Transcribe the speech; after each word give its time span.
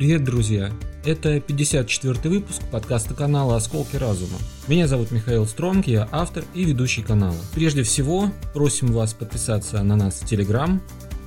Привет, 0.00 0.24
друзья! 0.24 0.72
Это 1.04 1.36
54-й 1.36 2.30
выпуск 2.30 2.62
подкаста 2.72 3.12
канала 3.12 3.56
«Осколки 3.56 3.96
разума». 3.96 4.38
Меня 4.66 4.88
зовут 4.88 5.10
Михаил 5.10 5.46
Стронг, 5.46 5.86
я 5.88 6.08
автор 6.10 6.42
и 6.54 6.64
ведущий 6.64 7.02
канала. 7.02 7.36
Прежде 7.54 7.82
всего, 7.82 8.30
просим 8.54 8.94
вас 8.94 9.12
подписаться 9.12 9.82
на 9.82 9.96
нас 9.96 10.22
в 10.22 10.26
Телеграм, 10.26 10.80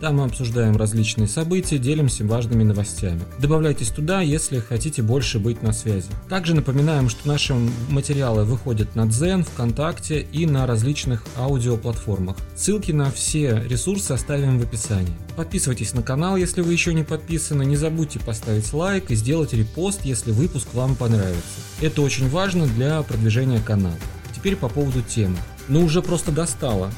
там 0.03 0.17
мы 0.17 0.25
обсуждаем 0.25 0.75
различные 0.75 1.29
события, 1.29 1.77
делимся 1.77 2.25
важными 2.25 2.63
новостями. 2.63 3.21
Добавляйтесь 3.39 3.87
туда, 3.87 4.19
если 4.19 4.59
хотите 4.59 5.01
больше 5.01 5.39
быть 5.39 5.61
на 5.61 5.71
связи. 5.71 6.09
Также 6.27 6.53
напоминаем, 6.53 7.07
что 7.07 7.25
наши 7.25 7.55
материалы 7.87 8.43
выходят 8.43 8.97
на 8.97 9.05
Дзен, 9.05 9.45
ВКонтакте 9.45 10.19
и 10.19 10.45
на 10.45 10.67
различных 10.67 11.23
аудиоплатформах. 11.37 12.35
Ссылки 12.53 12.91
на 12.91 13.11
все 13.11 13.63
ресурсы 13.65 14.11
оставим 14.11 14.59
в 14.59 14.63
описании. 14.63 15.15
Подписывайтесь 15.37 15.93
на 15.93 16.01
канал, 16.01 16.35
если 16.35 16.59
вы 16.59 16.73
еще 16.73 16.93
не 16.93 17.03
подписаны. 17.03 17.63
Не 17.63 17.77
забудьте 17.77 18.19
поставить 18.19 18.73
лайк 18.73 19.09
и 19.09 19.15
сделать 19.15 19.53
репост, 19.53 20.01
если 20.03 20.31
выпуск 20.31 20.67
вам 20.73 20.97
понравится. 20.97 21.61
Это 21.79 22.01
очень 22.01 22.27
важно 22.27 22.67
для 22.67 23.01
продвижения 23.03 23.61
канала. 23.61 23.95
Теперь 24.35 24.57
по 24.57 24.67
поводу 24.67 25.01
темы. 25.01 25.37
Ну 25.69 25.85
уже 25.85 26.01
просто 26.01 26.33
достало. 26.33 26.91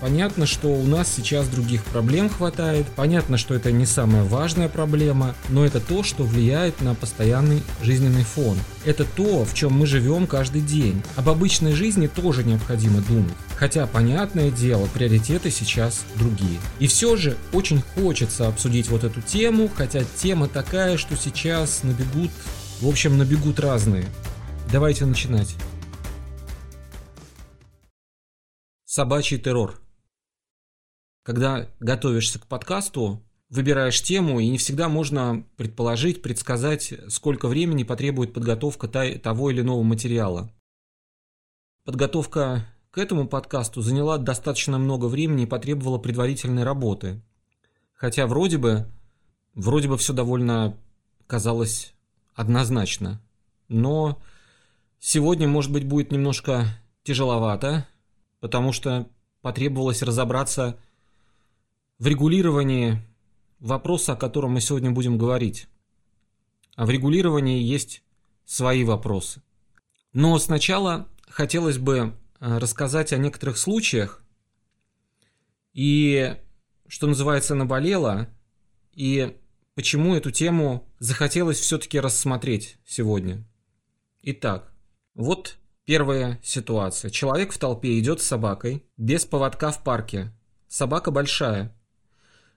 Понятно, 0.00 0.46
что 0.46 0.68
у 0.68 0.86
нас 0.86 1.12
сейчас 1.14 1.46
других 1.48 1.84
проблем 1.84 2.30
хватает, 2.30 2.86
понятно, 2.96 3.36
что 3.36 3.54
это 3.54 3.70
не 3.70 3.84
самая 3.84 4.24
важная 4.24 4.70
проблема, 4.70 5.34
но 5.50 5.64
это 5.64 5.78
то, 5.78 6.02
что 6.02 6.24
влияет 6.24 6.80
на 6.80 6.94
постоянный 6.94 7.62
жизненный 7.82 8.24
фон. 8.24 8.56
Это 8.86 9.04
то, 9.04 9.44
в 9.44 9.52
чем 9.52 9.74
мы 9.74 9.86
живем 9.86 10.26
каждый 10.26 10.62
день. 10.62 11.02
Об 11.16 11.28
обычной 11.28 11.72
жизни 11.72 12.06
тоже 12.06 12.44
необходимо 12.44 13.02
думать. 13.02 13.34
Хотя, 13.56 13.86
понятное 13.86 14.50
дело, 14.50 14.86
приоритеты 14.86 15.50
сейчас 15.50 16.06
другие. 16.16 16.58
И 16.78 16.86
все 16.86 17.16
же 17.16 17.36
очень 17.52 17.82
хочется 17.94 18.48
обсудить 18.48 18.88
вот 18.88 19.04
эту 19.04 19.20
тему, 19.20 19.68
хотя 19.74 20.02
тема 20.16 20.48
такая, 20.48 20.96
что 20.96 21.14
сейчас 21.14 21.82
набегут, 21.82 22.30
в 22.80 22.88
общем, 22.88 23.18
набегут 23.18 23.60
разные. 23.60 24.06
Давайте 24.72 25.04
начинать. 25.04 25.56
Собачий 28.86 29.38
террор. 29.38 29.78
Когда 31.30 31.68
готовишься 31.78 32.40
к 32.40 32.48
подкасту, 32.48 33.22
выбираешь 33.50 34.02
тему, 34.02 34.40
и 34.40 34.48
не 34.48 34.58
всегда 34.58 34.88
можно 34.88 35.44
предположить, 35.56 36.22
предсказать, 36.22 36.92
сколько 37.06 37.46
времени 37.46 37.84
потребует 37.84 38.34
подготовка 38.34 38.88
того 38.88 39.52
или 39.52 39.60
иного 39.60 39.84
материала. 39.84 40.50
Подготовка 41.84 42.66
к 42.90 42.98
этому 42.98 43.28
подкасту 43.28 43.80
заняла 43.80 44.18
достаточно 44.18 44.76
много 44.76 45.06
времени 45.06 45.44
и 45.44 45.46
потребовала 45.46 45.98
предварительной 45.98 46.64
работы. 46.64 47.22
Хотя 47.92 48.26
вроде 48.26 48.58
бы, 48.58 48.88
вроде 49.54 49.86
бы 49.86 49.96
все 49.98 50.12
довольно 50.12 50.76
казалось 51.28 51.94
однозначно. 52.34 53.22
Но 53.68 54.20
сегодня, 54.98 55.46
может 55.46 55.70
быть, 55.70 55.86
будет 55.86 56.10
немножко 56.10 56.66
тяжеловато, 57.04 57.86
потому 58.40 58.72
что 58.72 59.06
потребовалось 59.42 60.02
разобраться 60.02 60.76
в 62.00 62.06
регулировании 62.06 62.98
вопроса, 63.60 64.14
о 64.14 64.16
котором 64.16 64.52
мы 64.52 64.62
сегодня 64.62 64.90
будем 64.90 65.18
говорить. 65.18 65.68
А 66.74 66.86
в 66.86 66.90
регулировании 66.90 67.62
есть 67.62 68.02
свои 68.46 68.84
вопросы. 68.84 69.42
Но 70.14 70.36
сначала 70.38 71.08
хотелось 71.28 71.76
бы 71.76 72.14
э, 72.40 72.58
рассказать 72.58 73.12
о 73.12 73.18
некоторых 73.18 73.58
случаях 73.58 74.24
и, 75.74 76.36
что 76.88 77.06
называется, 77.06 77.54
наболело, 77.54 78.30
и 78.94 79.36
почему 79.74 80.14
эту 80.16 80.30
тему 80.30 80.88
захотелось 80.98 81.60
все-таки 81.60 82.00
рассмотреть 82.00 82.78
сегодня. 82.86 83.44
Итак, 84.22 84.72
вот 85.14 85.58
первая 85.84 86.40
ситуация. 86.42 87.10
Человек 87.10 87.52
в 87.52 87.58
толпе 87.58 87.98
идет 87.98 88.22
с 88.22 88.26
собакой, 88.26 88.86
без 88.96 89.26
поводка 89.26 89.70
в 89.70 89.84
парке. 89.84 90.32
Собака 90.66 91.10
большая, 91.10 91.76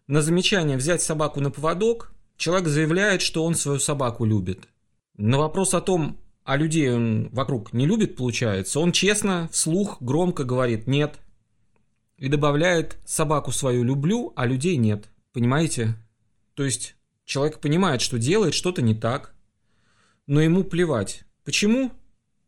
на 0.07 0.21
замечание 0.21 0.77
взять 0.77 1.01
собаку 1.01 1.39
на 1.39 1.51
поводок 1.51 2.13
человек 2.37 2.67
заявляет, 2.67 3.21
что 3.21 3.43
он 3.43 3.55
свою 3.55 3.79
собаку 3.79 4.25
любит. 4.25 4.67
На 5.15 5.37
вопрос 5.37 5.73
о 5.73 5.81
том, 5.81 6.19
а 6.43 6.57
людей 6.57 6.91
он 6.91 7.29
вокруг 7.29 7.73
не 7.73 7.85
любит, 7.85 8.15
получается, 8.15 8.79
он 8.79 8.91
честно, 8.91 9.47
вслух, 9.51 10.01
громко 10.01 10.43
говорит 10.43 10.87
«нет». 10.87 11.19
И 12.17 12.27
добавляет 12.27 12.97
«собаку 13.05 13.51
свою 13.51 13.83
люблю, 13.83 14.33
а 14.35 14.45
людей 14.45 14.77
нет». 14.77 15.09
Понимаете? 15.31 15.95
То 16.53 16.63
есть 16.63 16.95
человек 17.25 17.59
понимает, 17.59 18.01
что 18.01 18.19
делает 18.19 18.53
что-то 18.53 18.81
не 18.81 18.93
так, 18.93 19.33
но 20.27 20.41
ему 20.41 20.63
плевать. 20.63 21.23
Почему? 21.43 21.91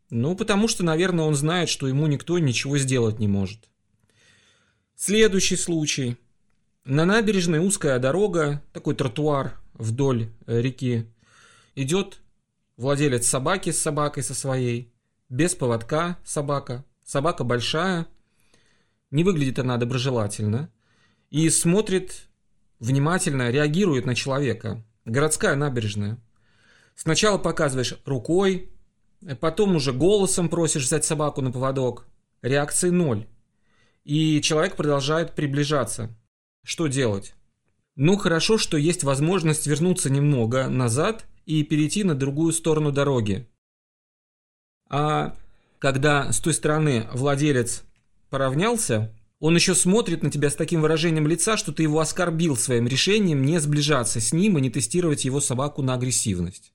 Ну, 0.10 0.36
потому 0.36 0.68
что, 0.68 0.84
наверное, 0.84 1.26
он 1.26 1.36
знает, 1.36 1.70
что 1.70 1.88
ему 1.88 2.06
никто 2.08 2.38
ничего 2.38 2.78
сделать 2.78 3.20
не 3.20 3.28
может. 3.28 3.70
Следующий 4.96 5.58
случай– 5.58 6.18
на 6.86 7.06
набережной 7.06 7.60
узкая 7.60 8.00
дорога, 8.00 8.62
такой 8.72 8.96
тротуар 8.96 9.60
вдоль 9.74 10.30
э, 10.46 10.62
реки. 10.62 11.12
Идет 11.74 12.20
владелец 12.78 13.28
собаки 13.28 13.72
с 13.72 13.82
собакой 13.82 14.24
со 14.24 14.34
своей, 14.34 14.94
без 15.28 15.56
поводка 15.56 16.20
собака. 16.24 16.86
Собака 17.04 17.44
большая, 17.44 18.08
не 19.12 19.24
выглядит 19.24 19.60
она 19.60 19.78
доброжелательно. 19.78 20.72
И 21.30 21.50
смотрит 21.50 22.28
внимательно, 22.80 23.50
реагирует 23.50 24.06
на 24.06 24.16
человека. 24.16 24.84
Городская 25.06 25.56
набережная. 25.56 26.18
Сначала 26.96 27.38
показываешь 27.38 28.00
рукой, 28.06 28.72
потом 29.40 29.76
уже 29.76 29.92
голосом 29.92 30.50
просишь 30.50 30.86
взять 30.86 31.06
собаку 31.06 31.42
на 31.42 31.52
поводок. 31.52 32.08
Реакции 32.42 32.90
ноль. 32.90 33.28
И 34.04 34.40
человек 34.42 34.76
продолжает 34.76 35.34
приближаться. 35.34 36.16
Что 36.66 36.88
делать? 36.88 37.36
Ну, 37.96 38.18
хорошо, 38.18 38.58
что 38.58 38.76
есть 38.76 39.04
возможность 39.04 39.68
вернуться 39.68 40.10
немного 40.10 40.68
назад 40.68 41.28
и 41.46 41.64
перейти 41.64 42.04
на 42.04 42.16
другую 42.16 42.54
сторону 42.54 42.92
дороги. 42.92 43.48
А 44.90 45.38
когда 45.78 46.34
с 46.34 46.40
той 46.40 46.56
стороны 46.56 47.08
владелец 47.14 47.84
поравнялся, 48.32 49.14
он 49.40 49.54
еще 49.54 49.76
смотрит 49.76 50.24
на 50.24 50.32
тебя 50.32 50.50
с 50.50 50.56
таким 50.56 50.82
выражением 50.82 51.28
лица, 51.28 51.56
что 51.56 51.72
ты 51.72 51.84
его 51.84 52.00
оскорбил 52.00 52.58
своим 52.58 52.88
решением 52.88 53.46
не 53.46 53.60
сближаться 53.60 54.20
с 54.20 54.34
ним 54.34 54.58
и 54.58 54.62
не 54.62 54.72
тестировать 54.72 55.24
его 55.24 55.40
собаку 55.40 55.84
на 55.84 55.94
агрессивность. 55.94 56.74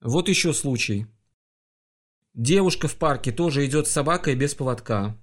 Вот 0.00 0.30
еще 0.30 0.54
случай. 0.54 1.08
Девушка 2.32 2.88
в 2.88 2.96
парке 2.96 3.32
тоже 3.32 3.66
идет 3.66 3.86
с 3.86 3.92
собакой 3.92 4.34
без 4.34 4.54
поводка. 4.54 5.14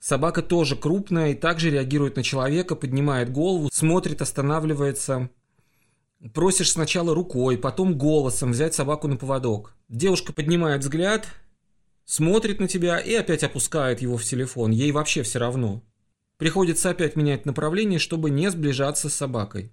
Собака 0.00 0.42
тоже 0.42 0.76
крупная 0.76 1.32
и 1.32 1.34
также 1.34 1.70
реагирует 1.70 2.16
на 2.16 2.22
человека, 2.22 2.76
поднимает 2.76 3.32
голову, 3.32 3.68
смотрит, 3.72 4.22
останавливается. 4.22 5.30
Просишь 6.34 6.72
сначала 6.72 7.14
рукой, 7.14 7.58
потом 7.58 7.96
голосом 7.96 8.52
взять 8.52 8.74
собаку 8.74 9.08
на 9.08 9.16
поводок. 9.16 9.74
Девушка 9.88 10.32
поднимает 10.32 10.82
взгляд, 10.82 11.28
смотрит 12.04 12.60
на 12.60 12.68
тебя 12.68 12.98
и 12.98 13.14
опять 13.14 13.44
опускает 13.44 14.00
его 14.00 14.16
в 14.16 14.24
телефон. 14.24 14.70
Ей 14.70 14.92
вообще 14.92 15.22
все 15.22 15.38
равно. 15.38 15.82
Приходится 16.36 16.90
опять 16.90 17.16
менять 17.16 17.46
направление, 17.46 17.98
чтобы 17.98 18.30
не 18.30 18.50
сближаться 18.50 19.08
с 19.08 19.14
собакой. 19.14 19.72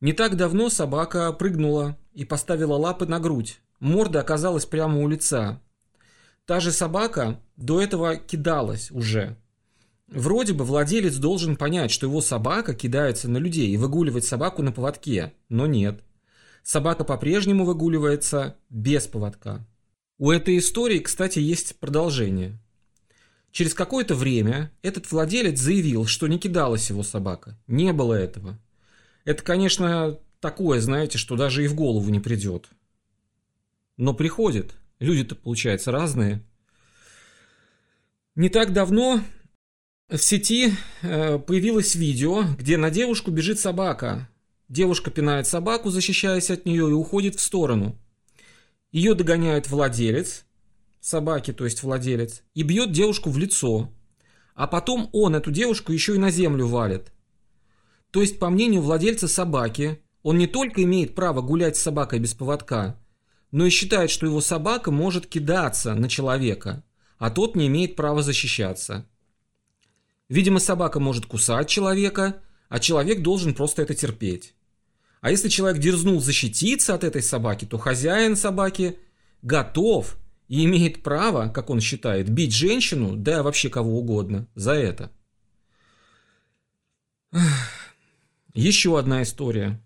Не 0.00 0.12
так 0.12 0.36
давно 0.36 0.68
собака 0.68 1.32
прыгнула 1.32 1.98
и 2.12 2.24
поставила 2.24 2.74
лапы 2.74 3.06
на 3.06 3.18
грудь. 3.18 3.60
Морда 3.80 4.20
оказалась 4.20 4.66
прямо 4.66 5.00
у 5.00 5.08
лица. 5.08 5.60
Та 6.46 6.60
же 6.60 6.70
собака 6.70 7.40
до 7.56 7.82
этого 7.82 8.16
кидалась 8.16 8.90
уже. 8.92 9.36
Вроде 10.06 10.52
бы 10.52 10.64
владелец 10.64 11.16
должен 11.16 11.56
понять, 11.56 11.90
что 11.90 12.06
его 12.06 12.20
собака 12.20 12.72
кидается 12.72 13.28
на 13.28 13.38
людей 13.38 13.68
и 13.70 13.76
выгуливать 13.76 14.24
собаку 14.24 14.62
на 14.62 14.70
поводке, 14.70 15.32
но 15.48 15.66
нет. 15.66 16.04
Собака 16.62 17.02
по-прежнему 17.02 17.64
выгуливается 17.64 18.56
без 18.70 19.08
поводка. 19.08 19.66
У 20.18 20.30
этой 20.30 20.58
истории, 20.58 21.00
кстати, 21.00 21.40
есть 21.40 21.80
продолжение. 21.80 22.58
Через 23.50 23.74
какое-то 23.74 24.14
время 24.14 24.70
этот 24.82 25.10
владелец 25.10 25.58
заявил, 25.58 26.06
что 26.06 26.28
не 26.28 26.38
кидалась 26.38 26.90
его 26.90 27.02
собака. 27.02 27.58
Не 27.66 27.92
было 27.92 28.14
этого. 28.14 28.58
Это, 29.24 29.42
конечно, 29.42 30.18
такое, 30.40 30.80
знаете, 30.80 31.18
что 31.18 31.36
даже 31.36 31.64
и 31.64 31.68
в 31.68 31.74
голову 31.74 32.08
не 32.10 32.20
придет. 32.20 32.68
Но 33.96 34.14
приходит. 34.14 34.74
Люди-то, 34.98 35.34
получается, 35.34 35.92
разные. 35.92 36.42
Не 38.34 38.48
так 38.48 38.72
давно 38.72 39.20
в 40.08 40.18
сети 40.18 40.72
э, 41.02 41.38
появилось 41.38 41.94
видео, 41.94 42.44
где 42.58 42.76
на 42.76 42.90
девушку 42.90 43.30
бежит 43.30 43.58
собака. 43.58 44.28
Девушка 44.68 45.10
пинает 45.10 45.46
собаку, 45.46 45.90
защищаясь 45.90 46.50
от 46.50 46.66
нее, 46.66 46.88
и 46.88 46.92
уходит 46.92 47.36
в 47.36 47.40
сторону. 47.40 47.98
Ее 48.92 49.14
догоняет 49.14 49.68
владелец 49.68 50.44
собаки, 51.00 51.52
то 51.52 51.64
есть 51.64 51.82
владелец, 51.82 52.42
и 52.54 52.62
бьет 52.62 52.92
девушку 52.92 53.30
в 53.30 53.38
лицо. 53.38 53.92
А 54.54 54.66
потом 54.66 55.08
он 55.12 55.36
эту 55.36 55.50
девушку 55.50 55.92
еще 55.92 56.14
и 56.14 56.18
на 56.18 56.30
землю 56.30 56.66
валит. 56.66 57.12
То 58.10 58.22
есть, 58.22 58.38
по 58.38 58.48
мнению 58.48 58.82
владельца 58.82 59.28
собаки, 59.28 60.00
Он 60.22 60.38
не 60.38 60.46
только 60.46 60.82
имеет 60.82 61.14
право 61.14 61.40
гулять 61.42 61.76
с 61.76 61.82
собакой 61.82 62.18
без 62.18 62.34
поводка, 62.34 62.98
но 63.56 63.64
и 63.64 63.70
считает, 63.70 64.10
что 64.10 64.26
его 64.26 64.42
собака 64.42 64.90
может 64.90 65.26
кидаться 65.26 65.94
на 65.94 66.10
человека, 66.10 66.84
а 67.16 67.30
тот 67.30 67.56
не 67.56 67.68
имеет 67.68 67.96
права 67.96 68.20
защищаться. 68.20 69.06
Видимо, 70.28 70.58
собака 70.58 71.00
может 71.00 71.24
кусать 71.24 71.66
человека, 71.66 72.42
а 72.68 72.78
человек 72.80 73.22
должен 73.22 73.54
просто 73.54 73.80
это 73.80 73.94
терпеть. 73.94 74.52
А 75.22 75.30
если 75.30 75.48
человек 75.48 75.80
дерзнул 75.80 76.20
защититься 76.20 76.94
от 76.94 77.02
этой 77.02 77.22
собаки, 77.22 77.64
то 77.64 77.78
хозяин 77.78 78.36
собаки 78.36 78.98
готов 79.40 80.18
и 80.48 80.66
имеет 80.66 81.02
право, 81.02 81.48
как 81.48 81.70
он 81.70 81.80
считает, 81.80 82.28
бить 82.28 82.52
женщину, 82.52 83.16
да 83.16 83.42
вообще 83.42 83.70
кого 83.70 83.98
угодно, 83.98 84.46
за 84.54 84.72
это. 84.72 85.10
Еще 88.52 88.98
одна 88.98 89.22
история. 89.22 89.80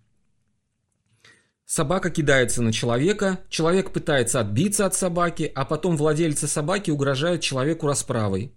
Собака 1.70 2.10
кидается 2.10 2.62
на 2.62 2.72
человека, 2.72 3.38
человек 3.48 3.92
пытается 3.92 4.40
отбиться 4.40 4.86
от 4.86 4.96
собаки, 4.96 5.52
а 5.54 5.64
потом 5.64 5.96
владельцы 5.96 6.48
собаки 6.48 6.90
угрожают 6.90 7.42
человеку 7.42 7.86
расправой. 7.86 8.52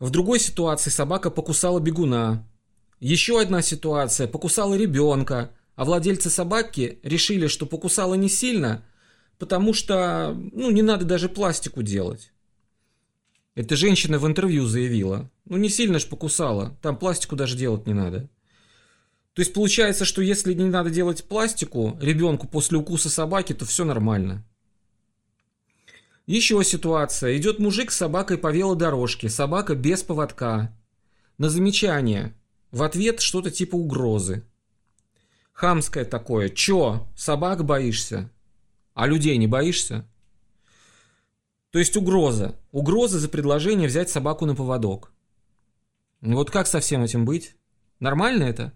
В 0.00 0.10
другой 0.10 0.40
ситуации 0.40 0.90
собака 0.90 1.30
покусала 1.30 1.78
бегуна. 1.78 2.44
Еще 2.98 3.40
одна 3.40 3.62
ситуация– 3.62 4.26
покусала 4.26 4.74
ребенка, 4.74 5.52
а 5.76 5.84
владельцы 5.84 6.28
собаки 6.28 6.98
решили, 7.04 7.46
что 7.46 7.66
покусала 7.66 8.14
не 8.14 8.28
сильно, 8.28 8.84
потому 9.38 9.72
что 9.72 10.36
ну, 10.50 10.72
не 10.72 10.82
надо 10.82 11.04
даже 11.04 11.28
пластику 11.28 11.84
делать. 11.84 12.32
Эта 13.54 13.76
женщина 13.76 14.18
в 14.18 14.26
интервью 14.26 14.66
заявила. 14.66 15.30
Ну 15.44 15.56
не 15.56 15.68
сильно 15.68 16.00
ж 16.00 16.06
покусала, 16.06 16.76
там 16.82 16.96
пластику 16.96 17.36
даже 17.36 17.56
делать 17.56 17.86
не 17.86 17.94
надо. 17.94 18.28
То 19.34 19.40
есть 19.40 19.54
получается, 19.54 20.04
что 20.04 20.20
если 20.20 20.52
не 20.52 20.64
надо 20.64 20.90
делать 20.90 21.24
пластику 21.24 21.96
ребенку 22.00 22.46
после 22.46 22.78
укуса 22.78 23.08
собаки, 23.08 23.54
то 23.54 23.64
все 23.64 23.84
нормально. 23.84 24.44
Еще 26.26 26.62
ситуация. 26.64 27.36
Идет 27.36 27.58
мужик 27.58 27.90
с 27.90 27.96
собакой 27.96 28.38
по 28.38 28.52
велодорожке. 28.52 29.28
Собака 29.28 29.74
без 29.74 30.02
поводка. 30.02 30.76
На 31.38 31.48
замечание. 31.48 32.34
В 32.70 32.82
ответ 32.82 33.20
что-то 33.20 33.50
типа 33.50 33.76
угрозы. 33.76 34.44
Хамское 35.52 36.04
такое. 36.04 36.48
Чё, 36.48 37.08
собак 37.16 37.64
боишься? 37.64 38.30
А 38.94 39.06
людей 39.06 39.36
не 39.38 39.46
боишься? 39.46 40.06
То 41.70 41.78
есть 41.78 41.96
угроза. 41.96 42.54
Угроза 42.70 43.18
за 43.18 43.28
предложение 43.28 43.88
взять 43.88 44.10
собаку 44.10 44.44
на 44.44 44.54
поводок. 44.54 45.12
Вот 46.20 46.50
как 46.50 46.66
со 46.66 46.80
всем 46.80 47.02
этим 47.02 47.24
быть? 47.24 47.56
Нормально 47.98 48.44
это? 48.44 48.72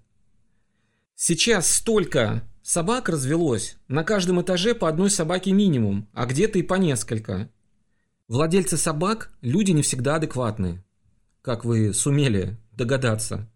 Сейчас 1.18 1.72
столько 1.72 2.46
собак 2.62 3.08
развелось, 3.08 3.78
на 3.88 4.04
каждом 4.04 4.42
этаже 4.42 4.74
по 4.74 4.86
одной 4.86 5.08
собаке 5.08 5.50
минимум, 5.50 6.06
а 6.12 6.26
где-то 6.26 6.58
и 6.58 6.62
по 6.62 6.74
несколько. 6.74 7.48
Владельцы 8.28 8.76
собак– 8.76 9.32
люди 9.40 9.70
не 9.70 9.80
всегда 9.80 10.16
адекватные, 10.16 10.84
как 11.40 11.64
вы 11.64 11.94
сумели 11.94 12.58
догадаться. 12.72 13.48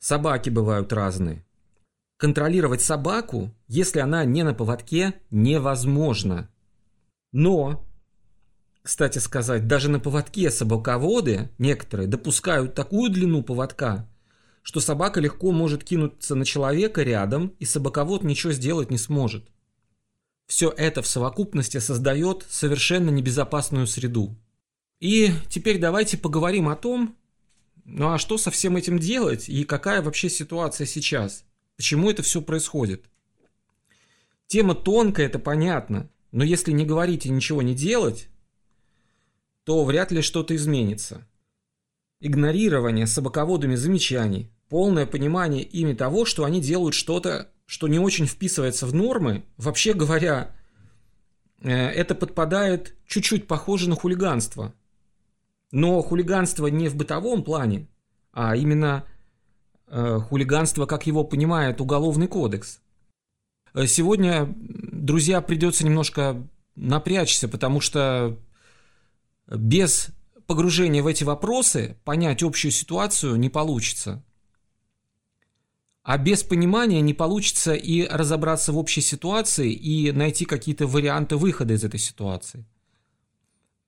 Собаки 0.00 0.50
бывают 0.50 0.92
разные. 0.92 1.46
Контролировать 2.16 2.80
собаку, 2.80 3.54
если 3.68 4.00
она 4.00 4.24
не 4.24 4.42
на 4.42 4.54
поводке, 4.54 5.14
невозможно. 5.30 6.50
Но, 7.30 7.86
кстати 8.82 9.18
сказать, 9.18 9.68
даже 9.68 9.88
на 9.88 10.00
поводке 10.00 10.50
собаководы 10.50 11.50
некоторые 11.58 12.08
допускают 12.08 12.74
такую 12.74 13.12
длину 13.12 13.44
поводка– 13.44 14.08
что 14.64 14.80
собака 14.80 15.20
легко 15.20 15.52
может 15.52 15.84
кинуться 15.84 16.34
на 16.34 16.46
человека 16.46 17.02
рядом, 17.02 17.54
и 17.58 17.66
собаковод 17.66 18.24
ничего 18.24 18.52
сделать 18.52 18.90
не 18.90 18.96
сможет. 18.96 19.46
Все 20.46 20.70
это 20.70 21.02
в 21.02 21.06
совокупности 21.06 21.78
создает 21.78 22.46
совершенно 22.48 23.10
небезопасную 23.10 23.86
среду. 23.86 24.34
И 25.00 25.32
теперь 25.50 25.78
давайте 25.78 26.16
поговорим 26.16 26.70
о 26.70 26.76
том, 26.76 27.14
ну 27.84 28.14
а 28.14 28.18
что 28.18 28.38
со 28.38 28.50
всем 28.50 28.76
этим 28.78 28.98
делать 28.98 29.50
и 29.50 29.64
какая 29.64 30.00
вообще 30.00 30.30
ситуация 30.30 30.86
сейчас? 30.86 31.44
Почему 31.76 32.10
это 32.10 32.22
все 32.22 32.40
происходит? 32.40 33.04
Тема 34.46 34.74
тонкая, 34.74 35.26
это 35.26 35.38
понятно, 35.38 36.08
но 36.32 36.42
если 36.42 36.72
не 36.72 36.86
говорить 36.86 37.26
и 37.26 37.30
ничего 37.30 37.60
не 37.60 37.74
делать, 37.74 38.28
то 39.64 39.84
вряд 39.84 40.10
ли 40.10 40.22
что-то 40.22 40.56
изменится. 40.56 41.28
Игнорирование 42.20 43.06
собаководами 43.06 43.74
замечаний, 43.74 44.50
полное 44.68 45.06
понимание 45.06 45.62
ими 45.62 45.92
того, 45.94 46.24
что 46.24 46.44
они 46.44 46.60
делают 46.60 46.94
что-то, 46.94 47.50
что 47.66 47.88
не 47.88 47.98
очень 47.98 48.26
вписывается 48.26 48.86
в 48.86 48.94
нормы, 48.94 49.44
вообще 49.56 49.94
говоря, 49.94 50.54
э, 51.62 51.70
это 51.70 52.14
подпадает 52.14 52.94
чуть-чуть 53.06 53.46
похоже 53.46 53.88
на 53.88 53.96
хулиганство. 53.96 54.74
Но 55.70 56.00
хулиганство 56.02 56.66
не 56.68 56.88
в 56.88 56.96
бытовом 56.96 57.42
плане, 57.42 57.88
а 58.32 58.54
именно 58.54 59.04
э, 59.88 60.18
хулиганство, 60.28 60.86
как 60.86 61.06
его 61.06 61.24
понимает 61.24 61.80
Уголовный 61.80 62.28
кодекс. 62.28 62.80
Э, 63.74 63.86
сегодня, 63.86 64.52
друзья, 64.56 65.40
придется 65.40 65.84
немножко 65.84 66.46
напрячься, 66.76 67.48
потому 67.48 67.80
что 67.80 68.38
без 69.48 70.08
погружения 70.46 71.02
в 71.02 71.06
эти 71.06 71.24
вопросы 71.24 71.96
понять 72.04 72.42
общую 72.42 72.72
ситуацию 72.72 73.36
не 73.36 73.48
получится. 73.48 74.22
А 76.04 76.18
без 76.18 76.44
понимания 76.44 77.00
не 77.00 77.14
получится 77.14 77.72
и 77.72 78.06
разобраться 78.06 78.72
в 78.72 78.78
общей 78.78 79.00
ситуации 79.00 79.72
и 79.72 80.12
найти 80.12 80.44
какие-то 80.44 80.86
варианты 80.86 81.36
выхода 81.36 81.72
из 81.72 81.82
этой 81.82 81.98
ситуации. 81.98 82.66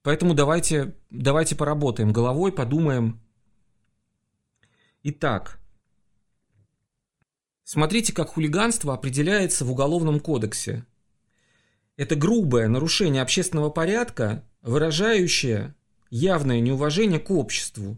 Поэтому 0.01 0.33
давайте, 0.33 0.95
давайте 1.11 1.55
поработаем 1.55 2.11
головой, 2.11 2.51
подумаем. 2.51 3.21
Итак, 5.03 5.59
смотрите, 7.63 8.13
как 8.13 8.29
хулиганство 8.29 8.95
определяется 8.95 9.63
в 9.63 9.71
Уголовном 9.71 10.19
кодексе. 10.19 10.87
Это 11.97 12.15
грубое 12.15 12.67
нарушение 12.67 13.21
общественного 13.21 13.69
порядка, 13.69 14.43
выражающее 14.63 15.75
явное 16.09 16.61
неуважение 16.61 17.19
к 17.19 17.29
обществу, 17.29 17.97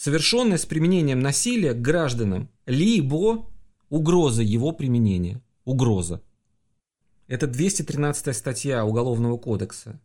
совершенное 0.00 0.56
с 0.56 0.64
применением 0.64 1.20
насилия 1.20 1.74
к 1.74 1.82
гражданам, 1.82 2.48
либо 2.64 3.46
угроза 3.90 4.42
его 4.42 4.72
применения. 4.72 5.42
Угроза. 5.66 6.22
Это 7.26 7.46
213 7.46 8.34
статья 8.34 8.86
Уголовного 8.86 9.36
кодекса. 9.36 10.00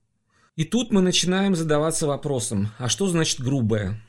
И 0.57 0.65
тут 0.65 0.91
мы 0.91 0.99
начинаем 0.99 1.55
задаваться 1.55 2.07
вопросом, 2.07 2.71
а 2.77 2.89
что 2.89 3.07
значит 3.07 3.39
грубое? 3.39 4.01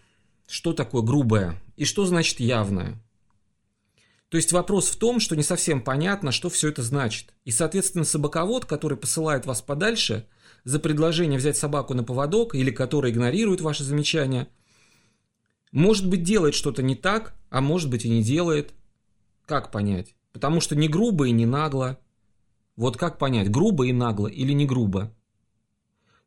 Что 0.48 0.72
такое 0.72 1.02
грубое? 1.02 1.54
И 1.76 1.84
что 1.84 2.04
значит 2.04 2.40
явное? 2.40 3.00
То 4.28 4.38
есть 4.38 4.50
вопрос 4.50 4.88
в 4.88 4.96
том, 4.96 5.20
что 5.20 5.36
не 5.36 5.44
совсем 5.44 5.80
понятно, 5.80 6.32
что 6.32 6.50
все 6.50 6.68
это 6.68 6.82
значит. 6.82 7.32
И, 7.44 7.52
соответственно, 7.52 8.04
собаковод, 8.04 8.64
который 8.64 8.98
посылает 8.98 9.46
вас 9.46 9.62
подальше 9.62 10.26
за 10.64 10.80
предложение 10.80 11.38
взять 11.38 11.56
собаку 11.56 11.94
на 11.94 12.02
поводок 12.02 12.56
или 12.56 12.72
который 12.72 13.12
игнорирует 13.12 13.60
ваши 13.60 13.84
замечания– 13.84 14.48
может 15.76 16.08
быть, 16.08 16.22
делает 16.22 16.54
что-то 16.54 16.82
не 16.82 16.94
так, 16.94 17.34
а 17.50 17.60
может 17.60 17.90
быть 17.90 18.06
и 18.06 18.08
не 18.08 18.22
делает. 18.22 18.72
Как 19.44 19.70
понять? 19.70 20.14
Потому 20.32 20.62
что 20.62 20.74
не 20.74 20.88
грубо 20.88 21.28
и 21.28 21.32
не 21.32 21.44
нагло. 21.44 21.98
Вот 22.76 22.96
как 22.96 23.18
понять, 23.18 23.50
грубо 23.50 23.86
и 23.86 23.92
нагло 23.92 24.26
или 24.26 24.52
не 24.52 24.64
грубо? 24.64 25.14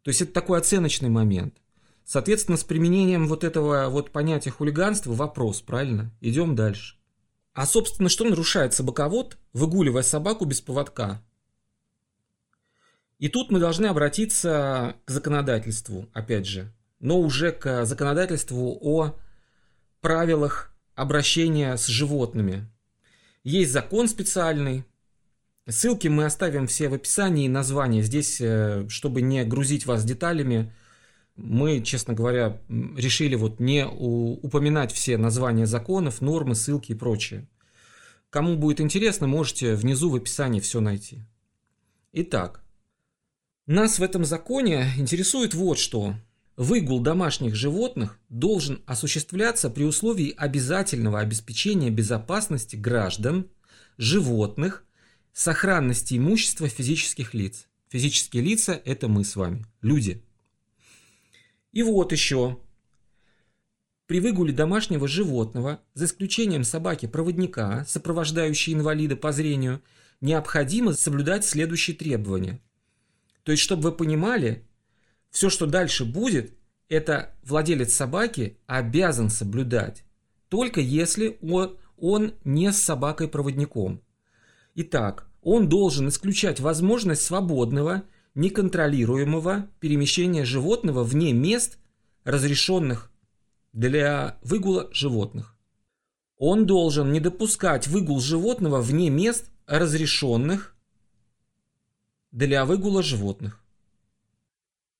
То 0.04 0.10
есть 0.10 0.22
это 0.22 0.34
такой 0.34 0.60
оценочный 0.60 1.10
момент. 1.10 1.58
Соответственно, 2.06 2.58
с 2.58 2.64
применением 2.64 3.28
вот 3.28 3.44
этого 3.44 3.90
вот 3.90 4.12
понятия 4.12 4.52
хулиганства 4.52 5.14
вопрос, 5.14 5.62
правильно? 5.62 6.12
Идем 6.22 6.56
дальше. 6.56 6.98
А, 7.54 7.66
собственно, 7.66 8.10
что 8.10 8.26
нарушает 8.26 8.76
собаковод, 8.76 9.40
выгуливая 9.54 10.04
собаку 10.04 10.46
без 10.46 10.62
поводка? 10.62 11.24
И 13.18 13.30
тут 13.30 13.50
мы 13.50 13.60
должны 13.60 13.88
обратиться 13.88 14.96
к 15.06 15.10
законодательству, 15.10 16.08
опять 16.14 16.46
же, 16.46 16.72
но 17.00 17.20
уже 17.20 17.52
к 17.52 17.86
законодательству 17.86 18.78
о 18.80 19.16
правилах 20.02 20.74
обращения 20.96 21.76
с 21.78 21.88
животными. 21.88 22.70
Есть 23.44 23.72
закон 23.72 24.08
специальный. 24.08 24.84
Ссылки 25.68 26.08
мы 26.08 26.26
оставим 26.26 26.68
все 26.68 26.90
в 26.90 26.94
описании 26.94 27.46
и 27.46 27.50
название. 27.50 28.04
Здесь, 28.04 28.42
э, 28.42 28.88
чтобы 28.90 29.22
не 29.22 29.46
грузить 29.46 29.86
вас 29.86 30.04
деталями, 30.04 30.74
мы, 31.36 31.82
честно 31.82 32.14
говоря, 32.14 32.60
решили 32.68 33.36
вот 33.36 33.60
не 33.60 33.86
упоминать 33.86 34.92
все 34.92 35.18
названия 35.18 35.66
законов, 35.66 36.22
нормы, 36.22 36.56
ссылки 36.56 36.92
и 36.92 36.96
прочее. 36.96 37.48
Кому 38.30 38.58
будет 38.58 38.82
интересно, 38.82 39.28
можете 39.28 39.76
внизу 39.76 40.10
в 40.10 40.16
описании 40.16 40.60
все 40.60 40.82
найти. 40.82 41.24
Итак, 42.12 42.62
нас 43.68 44.00
в 44.00 44.04
этом 44.04 44.26
законе 44.26 44.92
интересует 44.98 45.54
вот 45.54 45.78
что– 45.78 46.16
Выгул 46.60 47.00
домашних 47.00 47.56
животных 47.56 48.20
должен 48.28 48.84
осуществляться 48.86 49.70
при 49.70 49.86
условии 49.86 50.34
обязательного 50.36 51.22
обеспечения 51.22 51.90
безопасности 51.90 52.76
граждан, 52.76 53.50
животных, 53.98 54.84
сохранности 55.32 56.18
имущества 56.18 56.68
физических 56.68 57.34
лиц. 57.34 57.70
Физические 57.88 58.44
лица– 58.44 58.74
это 58.84 59.08
мы 59.08 59.24
с 59.24 59.38
вами, 59.38 59.66
люди. 59.82 60.22
И 61.72 61.82
вот 61.82 62.12
еще. 62.12 62.60
При 64.06 64.20
выгуле 64.20 64.52
домашнего 64.52 65.08
животного, 65.08 65.80
за 65.94 66.08
исключением 66.08 66.66
собаки-проводника, 66.66 67.86
сопровождающей 67.88 68.74
инвалида 68.74 69.16
по 69.16 69.32
зрению, 69.32 69.82
необходимо 70.20 70.92
соблюдать 70.92 71.46
следующие 71.46 71.96
требования. 71.96 72.60
То 73.44 73.54
есть, 73.54 73.64
чтобы 73.64 73.84
вы 73.84 73.92
понимали, 73.94 74.66
все, 75.32 75.50
что 75.50 75.66
дальше 75.66 76.06
будет, 76.06 76.54
это 76.88 77.36
владелец 77.44 77.94
собаки 77.94 78.58
обязан 78.66 79.30
соблюдать, 79.30 80.04
только 80.50 80.82
если 80.82 81.38
он, 81.42 81.78
он 81.98 82.34
не 82.44 82.72
с 82.72 82.82
собакой-проводником. 82.82 84.02
Итак, 84.76 85.28
он 85.42 85.70
должен 85.70 86.10
исключать 86.10 86.60
возможность 86.60 87.22
свободного, 87.22 88.04
неконтролируемого 88.36 89.68
перемещения 89.80 90.46
животного 90.46 91.04
вне 91.04 91.34
мест, 91.34 91.78
разрешенных 92.24 93.12
для 93.74 94.38
выгула 94.42 94.90
животных. 94.92 95.56
Он 96.38 96.66
должен 96.66 97.12
не 97.12 97.20
допускать 97.20 97.88
выгул 97.88 98.20
животного 98.20 98.82
вне 98.82 99.10
мест, 99.10 99.52
разрешенных 99.68 100.76
для 102.32 102.66
выгула 102.66 103.04
животных. 103.04 103.64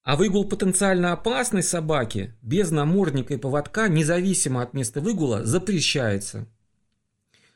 А 0.04 0.16
выгул 0.16 0.48
потенциально 0.48 1.12
опасной 1.12 1.64
собаки 1.64 2.34
без 2.42 2.72
намордника 2.72 3.34
и 3.34 3.38
поводка, 3.38 3.88
независимо 3.88 4.62
от 4.62 4.74
места 4.74 5.02
выгула, 5.02 5.46
запрещается. 5.46 6.48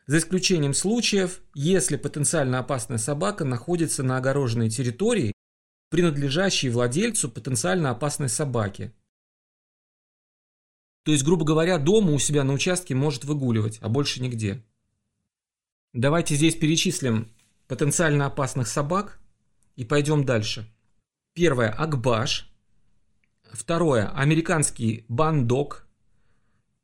За 0.06 0.18
исключением 0.18 0.74
случаев, 0.74 1.40
если 1.54 1.96
потенциально 1.96 2.60
опасная 2.60 2.98
собака 2.98 3.46
находится 3.46 4.04
на 4.04 4.18
огороженной 4.18 4.70
территории, 4.70 5.34
принадлежащей 5.90 6.70
владельцу 6.70 7.30
потенциально 7.30 7.92
опасной 7.92 8.28
собаки. 8.28 8.94
То 11.04 11.12
есть, 11.12 11.24
грубо 11.24 11.46
говоря, 11.46 11.78
дома 11.78 12.12
у 12.12 12.20
себя 12.20 12.44
на 12.44 12.54
участке 12.54 12.96
может 12.96 13.24
выгуливать, 13.26 13.78
а 13.82 13.90
больше 13.90 14.22
нигде. 14.22 14.64
Давайте 15.94 16.36
здесь 16.36 16.56
перечислим 16.56 17.30
потенциально 17.68 18.26
опасных 18.26 18.68
собак 18.68 19.20
и 19.76 19.86
пойдем 19.86 20.26
дальше. 20.26 20.68
Первое– 21.34 21.70
Акбаш. 21.78 22.54
Второе– 23.52 24.08
американский 24.16 25.06
бандок. 25.08 25.88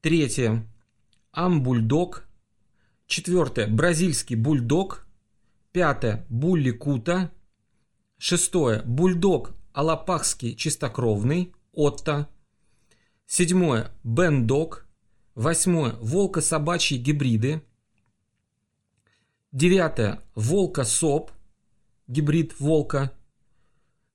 Третье– 0.02 0.68
амбульдог. 1.32 2.28
Четвертое– 3.06 3.68
бразильский 3.70 4.36
бульдог. 4.36 5.06
Пятое– 5.72 6.26
булли 6.30 6.72
кута. 6.72 7.32
Шестое– 8.18 8.82
бульдог 8.86 9.54
алапахский 9.72 10.56
чистокровный, 10.56 11.54
Отто. 11.72 12.28
Седьмое– 13.28 13.92
бендог. 14.04 14.88
Восьмое– 15.36 15.94
волко-собачьи 16.02 16.98
гибриды. 16.98 17.62
Девятое– 19.52 20.22
волка-соп, 20.36 21.32
гибрид 22.08 22.60
волка. 22.60 23.14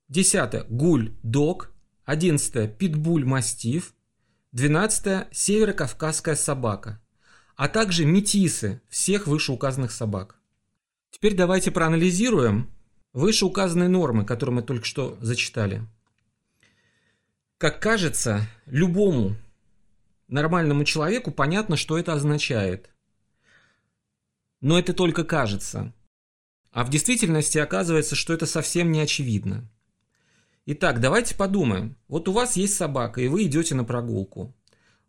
Десятое– 0.07 0.63
гуль-дог. 0.69 1.71
Одиннадцатое– 2.03 2.67
питбуль-мастиф. 2.79 3.93
Двенадцатое– 4.51 5.27
северокавказская 5.31 6.35
собака. 6.35 7.01
А 7.55 7.67
также 7.67 8.05
метисы 8.05 8.81
всех 8.89 9.25
вышеуказанных 9.25 9.91
собак. 9.91 10.39
Теперь 11.09 11.35
давайте 11.35 11.71
проанализируем 11.71 12.71
вышеуказанные 13.13 13.89
нормы, 13.89 14.25
которые 14.25 14.57
мы 14.57 14.61
только 14.61 14.85
что 14.85 15.17
зачитали. 15.21 15.87
Как 17.57 17.81
кажется, 17.81 18.47
любому 18.65 19.35
нормальному 20.27 20.83
человеку 20.83 21.31
понятно, 21.31 21.77
что 21.77 21.97
это 21.97 22.13
означает. 22.13 22.89
Но 24.61 24.77
это 24.77 24.93
только 24.93 25.23
кажется. 25.23 25.93
А 26.71 26.83
в 26.83 26.89
действительности 26.89 27.57
оказывается, 27.57 28.15
что 28.15 28.33
это 28.33 28.45
совсем 28.45 28.91
не 28.91 28.99
очевидно. 28.99 29.67
Итак, 30.67 30.99
давайте 30.99 31.35
подумаем. 31.35 31.95
Вот 32.07 32.27
у 32.27 32.31
вас 32.31 32.57
есть 32.57 32.75
собака, 32.75 33.21
и 33.21 33.27
вы 33.27 33.43
идете 33.43 33.75
на 33.75 33.83
прогулку. 33.83 34.55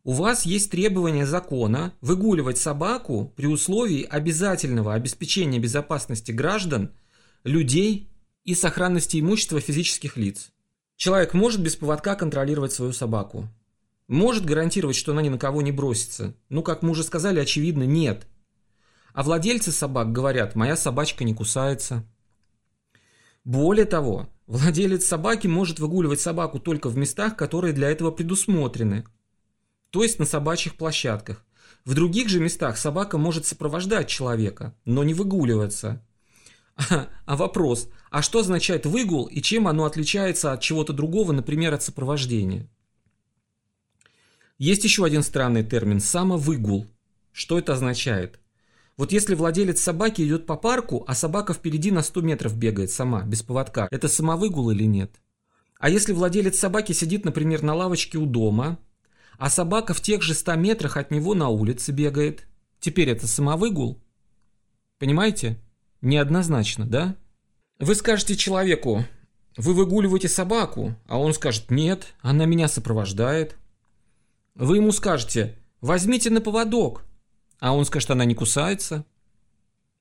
У 0.04 0.12
вас 0.12 0.44
есть 0.44 0.70
требование 0.70 1.24
закона 1.24 1.94
выгуливать 2.02 2.58
собаку 2.58 3.32
при 3.36 3.46
условии 3.46 4.02
обязательного 4.04 4.92
обеспечения 4.92 5.58
безопасности 5.58 6.30
граждан, 6.30 6.92
людей 7.42 8.10
и 8.44 8.54
сохранности 8.54 9.18
имущества 9.18 9.58
физических 9.58 10.18
лиц. 10.18 10.52
Человек 10.96 11.32
может 11.32 11.62
без 11.62 11.74
поводка 11.74 12.16
контролировать 12.16 12.72
свою 12.72 12.92
собаку. 12.92 13.48
Может 14.08 14.44
гарантировать, 14.44 14.96
что 14.96 15.12
она 15.12 15.22
ни 15.22 15.30
на 15.30 15.38
кого 15.38 15.62
не 15.62 15.72
бросится. 15.72 16.34
Ну, 16.50 16.62
как 16.62 16.82
мы 16.82 16.90
уже 16.90 17.02
сказали, 17.02 17.40
очевидно, 17.40 17.84
нет. 17.84 18.26
А 19.14 19.22
владельцы 19.22 19.72
собак 19.72 20.12
говорят, 20.12 20.54
моя 20.54 20.76
собачка 20.76 21.24
не 21.24 21.32
кусается. 21.32 22.04
Более 23.42 23.86
того, 23.86 24.28
Владелец 24.46 25.04
собаки 25.04 25.48
может 25.48 25.80
выгуливать 25.80 26.20
собаку 26.20 26.60
только 26.60 26.88
в 26.88 26.96
местах, 26.96 27.36
которые 27.36 27.72
для 27.72 27.90
этого 27.90 28.12
предусмотрены, 28.12 29.04
то 29.90 30.02
есть 30.02 30.18
на 30.18 30.24
собачьих 30.24 30.76
площадках. 30.76 31.44
В 31.84 31.94
других 31.94 32.28
же 32.28 32.38
местах 32.38 32.76
собака 32.76 33.18
может 33.18 33.46
сопровождать 33.46 34.08
человека, 34.08 34.74
но 34.84 35.04
не 35.04 35.14
выгуливаться. 35.14 36.02
А, 36.90 37.08
а 37.24 37.36
вопрос, 37.36 37.88
а 38.10 38.20
что 38.20 38.40
означает 38.40 38.84
выгул 38.84 39.24
и 39.24 39.40
чем 39.40 39.66
оно 39.66 39.86
отличается 39.86 40.52
от 40.52 40.60
чего-то 40.60 40.92
другого, 40.92 41.32
например, 41.32 41.72
от 41.72 41.82
сопровождения? 41.82 42.68
Есть 44.58 44.84
еще 44.84 45.06
один 45.06 45.22
странный 45.22 45.64
термин– 45.64 46.00
самовыгул. 46.00 46.86
Что 47.32 47.58
это 47.58 47.72
означает? 47.72 48.38
Вот 48.96 49.12
если 49.12 49.34
владелец 49.34 49.82
собаки 49.82 50.22
идет 50.22 50.46
по 50.46 50.56
парку, 50.56 51.04
а 51.06 51.14
собака 51.14 51.52
впереди 51.52 51.90
на 51.90 52.02
100 52.02 52.22
метров 52.22 52.56
бегает 52.56 52.90
сама, 52.90 53.24
без 53.24 53.42
поводка, 53.42 53.88
это 53.90 54.08
самовыгул 54.08 54.70
или 54.70 54.84
нет? 54.84 55.20
А 55.78 55.90
если 55.90 56.14
владелец 56.14 56.58
собаки 56.58 56.92
сидит, 56.92 57.26
например, 57.26 57.62
на 57.62 57.74
лавочке 57.74 58.16
у 58.16 58.24
дома, 58.24 58.78
а 59.38 59.50
собака 59.50 59.92
в 59.92 60.00
тех 60.00 60.22
же 60.22 60.32
100 60.32 60.54
метрах 60.54 60.96
от 60.96 61.10
него 61.10 61.34
на 61.34 61.50
улице 61.50 61.92
бегает, 61.92 62.46
теперь 62.80 63.10
это 63.10 63.26
самовыгул? 63.26 64.02
Понимаете? 64.98 65.58
Неоднозначно, 66.00 66.86
да? 66.86 67.16
Вы 67.78 67.94
скажете 67.94 68.34
человеку, 68.34 69.04
вы 69.58 69.74
выгуливаете 69.74 70.28
собаку, 70.28 70.94
а 71.06 71.18
он 71.18 71.34
скажет, 71.34 71.70
нет, 71.70 72.14
она 72.22 72.46
меня 72.46 72.68
сопровождает. 72.68 73.56
Вы 74.54 74.76
ему 74.76 74.92
скажете, 74.92 75.58
возьмите 75.82 76.30
на 76.30 76.40
поводок, 76.40 77.04
а 77.58 77.74
он 77.74 77.84
скажет, 77.84 78.10
она 78.10 78.24
не 78.24 78.34
кусается. 78.34 79.04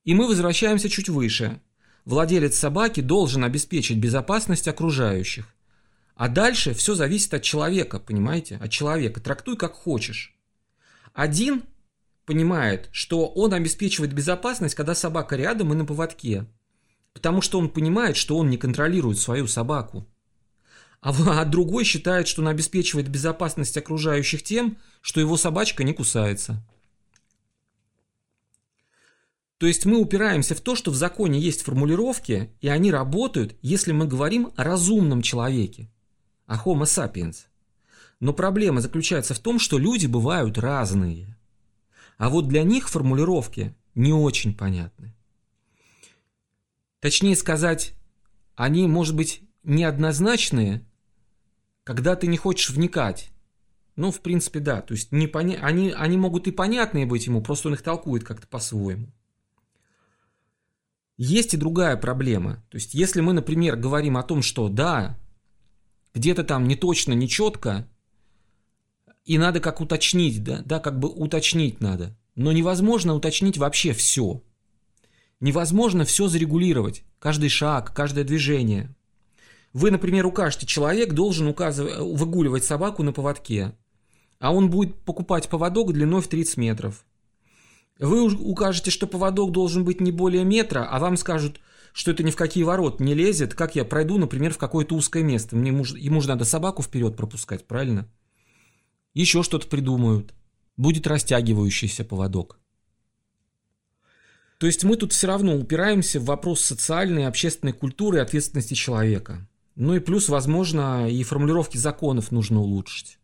И 0.03 0.13
мы 0.13 0.27
возвращаемся 0.27 0.89
чуть 0.89 1.09
выше. 1.09 1.61
Владелец 2.05 2.57
собаки 2.57 3.01
должен 3.01 3.43
обеспечить 3.43 3.97
безопасность 3.97 4.67
окружающих. 4.67 5.47
А 6.15 6.29
дальше 6.29 6.73
все 6.73 6.95
зависит 6.95 7.33
от 7.33 7.43
человека, 7.43 7.99
понимаете? 7.99 8.57
От 8.57 8.71
человека. 8.71 9.19
Трактуй 9.19 9.57
как 9.57 9.73
хочешь. 9.73 10.35
Один 11.13 11.63
понимает, 12.25 12.89
что 12.91 13.27
он 13.27 13.53
обеспечивает 13.53 14.13
безопасность, 14.13 14.75
когда 14.75 14.95
собака 14.95 15.35
рядом 15.35 15.73
и 15.73 15.75
на 15.75 15.85
поводке. 15.85 16.45
Потому 17.13 17.41
что 17.41 17.59
он 17.59 17.69
понимает, 17.69 18.17
что 18.17 18.37
он 18.37 18.49
не 18.49 18.57
контролирует 18.57 19.19
свою 19.19 19.47
собаку. 19.47 20.07
А, 21.01 21.11
а 21.41 21.45
другой 21.45 21.83
считает, 21.83 22.27
что 22.27 22.41
он 22.41 22.47
обеспечивает 22.47 23.09
безопасность 23.09 23.77
окружающих 23.77 24.43
тем, 24.43 24.77
что 25.01 25.19
его 25.19 25.37
собачка 25.37 25.83
не 25.83 25.93
кусается. 25.93 26.63
То 29.57 29.67
есть 29.67 29.85
мы 29.85 29.99
упираемся 29.99 30.53
в 30.53 30.61
то, 30.61 30.75
что 30.75 30.91
в 30.91 30.95
законе 30.95 31.39
есть 31.39 31.61
формулировки, 31.61 32.51
и 32.59 32.67
они 32.67 32.91
работают, 32.91 33.55
если 33.61 33.93
мы 33.93 34.05
говорим 34.05 34.51
о 34.57 34.63
разумном 34.63 35.21
человеке, 35.21 35.89
о 36.45 36.57
Homo 36.57 36.83
sapiens. 36.83 37.45
Но 38.19 38.33
проблема 38.33 38.81
заключается 38.81 39.33
в 39.33 39.39
том, 39.39 39.59
что 39.59 39.77
люди 39.77 40.07
бывают 40.07 40.57
разные. 40.57 41.37
А 42.17 42.29
вот 42.29 42.47
для 42.47 42.63
них 42.63 42.89
формулировки 42.89 43.75
не 43.93 44.13
очень 44.13 44.53
понятны. 44.53 45.15
Точнее 46.99 47.35
сказать, 47.35 47.93
они, 48.55 48.87
может 48.87 49.15
быть, 49.15 49.41
неоднозначные, 49.63 50.85
когда 51.83 52.15
ты 52.15 52.27
не 52.27 52.37
хочешь 52.37 52.71
вникать. 52.71 53.31
Ну, 53.95 54.11
в 54.11 54.19
принципе, 54.21 54.59
да. 54.59 54.81
То 54.81 54.93
есть 54.93 55.11
не 55.13 55.27
поня... 55.27 55.59
они, 55.61 55.91
они 55.91 56.17
могут 56.17 56.47
и 56.47 56.51
понятные 56.51 57.05
быть 57.05 57.27
ему, 57.27 57.41
просто 57.41 57.69
он 57.69 57.75
их 57.75 57.81
толкует 57.81 58.25
как-то 58.25 58.47
по-своему. 58.47 59.07
Есть 61.17 61.53
и 61.53 61.57
другая 61.57 61.95
проблема. 61.95 62.63
То 62.69 62.75
есть, 62.75 62.93
если 62.93 63.21
мы, 63.21 63.33
например, 63.33 63.77
говорим 63.77 64.17
о 64.17 64.23
том, 64.23 64.41
что 64.41 64.67
да, 64.67 65.17
где-то 66.13 66.43
там 66.43 66.67
не 66.67 66.75
точно, 66.75 67.13
не 67.13 67.29
четко, 67.29 67.87
и 69.23 69.37
надо 69.37 69.59
как 69.59 69.81
уточнить, 69.81 70.43
да, 70.43 70.61
да, 70.65 70.79
как 70.79 70.99
бы 70.99 71.09
уточнить 71.09 71.81
надо. 71.81 72.17
Но 72.35 72.51
невозможно 72.51 73.15
уточнить 73.15 73.57
вообще 73.57 73.93
все. 73.93 74.43
Невозможно 75.39 76.05
все 76.05 76.27
зарегулировать, 76.27 77.03
каждый 77.19 77.49
шаг, 77.49 77.93
каждое 77.93 78.23
движение. 78.23 78.93
Вы, 79.73 79.91
например, 79.91 80.25
укажете, 80.25 80.65
человек 80.65 81.13
должен 81.13 81.47
указывать, 81.47 81.97
выгуливать 81.97 82.63
собаку 82.63 83.03
на 83.03 83.11
поводке, 83.11 83.73
а 84.39 84.53
он 84.53 84.69
будет 84.69 84.95
покупать 85.03 85.49
поводок 85.49 85.91
длиной 85.91 86.21
в 86.21 86.27
30 86.27 86.57
метров. 86.57 87.05
Вы 87.99 88.29
укажете, 88.33 88.91
что 88.91 89.07
поводок 89.07 89.51
должен 89.51 89.85
быть 89.85 90.01
не 90.01 90.11
более 90.11 90.43
метра, 90.43 90.87
а 90.89 90.99
вам 90.99 91.15
скажут, 91.15 91.59
что 91.93 92.11
это 92.11 92.23
ни 92.23 92.31
в 92.31 92.35
какие 92.35 92.63
ворот 92.63 92.99
не 92.99 93.13
лезет, 93.13 93.53
как 93.53 93.75
я 93.75 93.85
пройду, 93.85 94.17
например, 94.17 94.53
в 94.53 94.57
какое-то 94.57 94.95
узкое 94.95 95.23
место. 95.23 95.55
Мне 95.55 95.71
муж, 95.71 95.93
ему 95.93 96.19
же 96.19 96.27
надо 96.27 96.43
собаку 96.43 96.83
вперед 96.83 97.15
пропускать, 97.15 97.65
правильно? 97.65 98.09
Еще 99.13 99.43
что-то 99.43 99.67
придумают. 99.67 100.33
Будет 100.75 101.07
растягивающийся 101.07 102.03
поводок. 102.03 102.59
То 104.57 104.67
есть 104.67 104.83
мы 104.83 104.97
тут 104.97 105.13
все 105.13 105.27
равно 105.27 105.55
упираемся 105.55 106.19
в 106.19 106.25
вопрос 106.25 106.61
социальной, 106.61 107.27
общественной 107.27 107.73
культуры 107.73 108.17
и 108.17 108.21
ответственности 108.21 108.73
человека. 108.73 109.47
Ну 109.75 109.93
и 109.93 109.99
плюс, 109.99 110.27
возможно, 110.27 111.09
и 111.09 111.23
формулировки 111.23 111.77
законов 111.77 112.31
нужно 112.31 112.59
улучшить. 112.59 113.19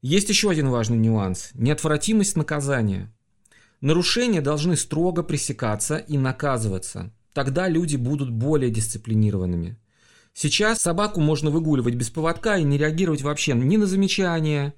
Есть 0.00 0.28
еще 0.28 0.50
один 0.50 0.68
важный 0.68 0.98
нюанс– 0.98 1.50
неотвратимость 1.54 2.36
наказания. 2.36 3.12
Нарушения 3.82 4.40
должны 4.40 4.76
строго 4.76 5.24
пресекаться 5.24 5.96
и 5.96 6.16
наказываться. 6.16 7.12
Тогда 7.32 7.68
люди 7.68 7.96
будут 7.96 8.30
более 8.30 8.70
дисциплинированными. 8.70 9.76
Сейчас 10.32 10.78
собаку 10.78 11.20
можно 11.20 11.50
выгуливать 11.50 11.96
без 11.96 12.08
поводка 12.08 12.56
и 12.56 12.62
не 12.62 12.78
реагировать 12.78 13.22
вообще 13.22 13.54
ни 13.54 13.76
на 13.76 13.86
замечания, 13.86 14.74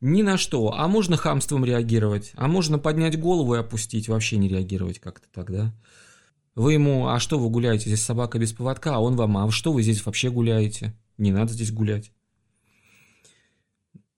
ни 0.00 0.22
на 0.22 0.36
что. 0.38 0.74
А 0.74 0.88
можно 0.88 1.16
хамством 1.16 1.64
реагировать, 1.64 2.32
а 2.34 2.48
можно 2.48 2.80
поднять 2.80 3.18
голову 3.18 3.54
и 3.54 3.58
опустить, 3.58 4.08
вообще 4.08 4.38
не 4.38 4.48
реагировать 4.48 4.98
как-то 4.98 5.28
тогда. 5.32 5.72
Вы 6.56 6.72
ему, 6.72 7.06
а 7.06 7.20
что 7.20 7.38
вы 7.38 7.48
гуляете, 7.48 7.86
здесь 7.86 8.02
собака 8.02 8.40
без 8.40 8.52
поводка, 8.52 8.96
а 8.96 9.00
он 9.00 9.14
вам, 9.14 9.38
а 9.38 9.48
что 9.52 9.72
вы 9.72 9.84
здесь 9.84 10.04
вообще 10.04 10.30
гуляете? 10.30 10.94
Не 11.16 11.30
надо 11.30 11.52
здесь 11.52 11.70
гулять. 11.70 12.10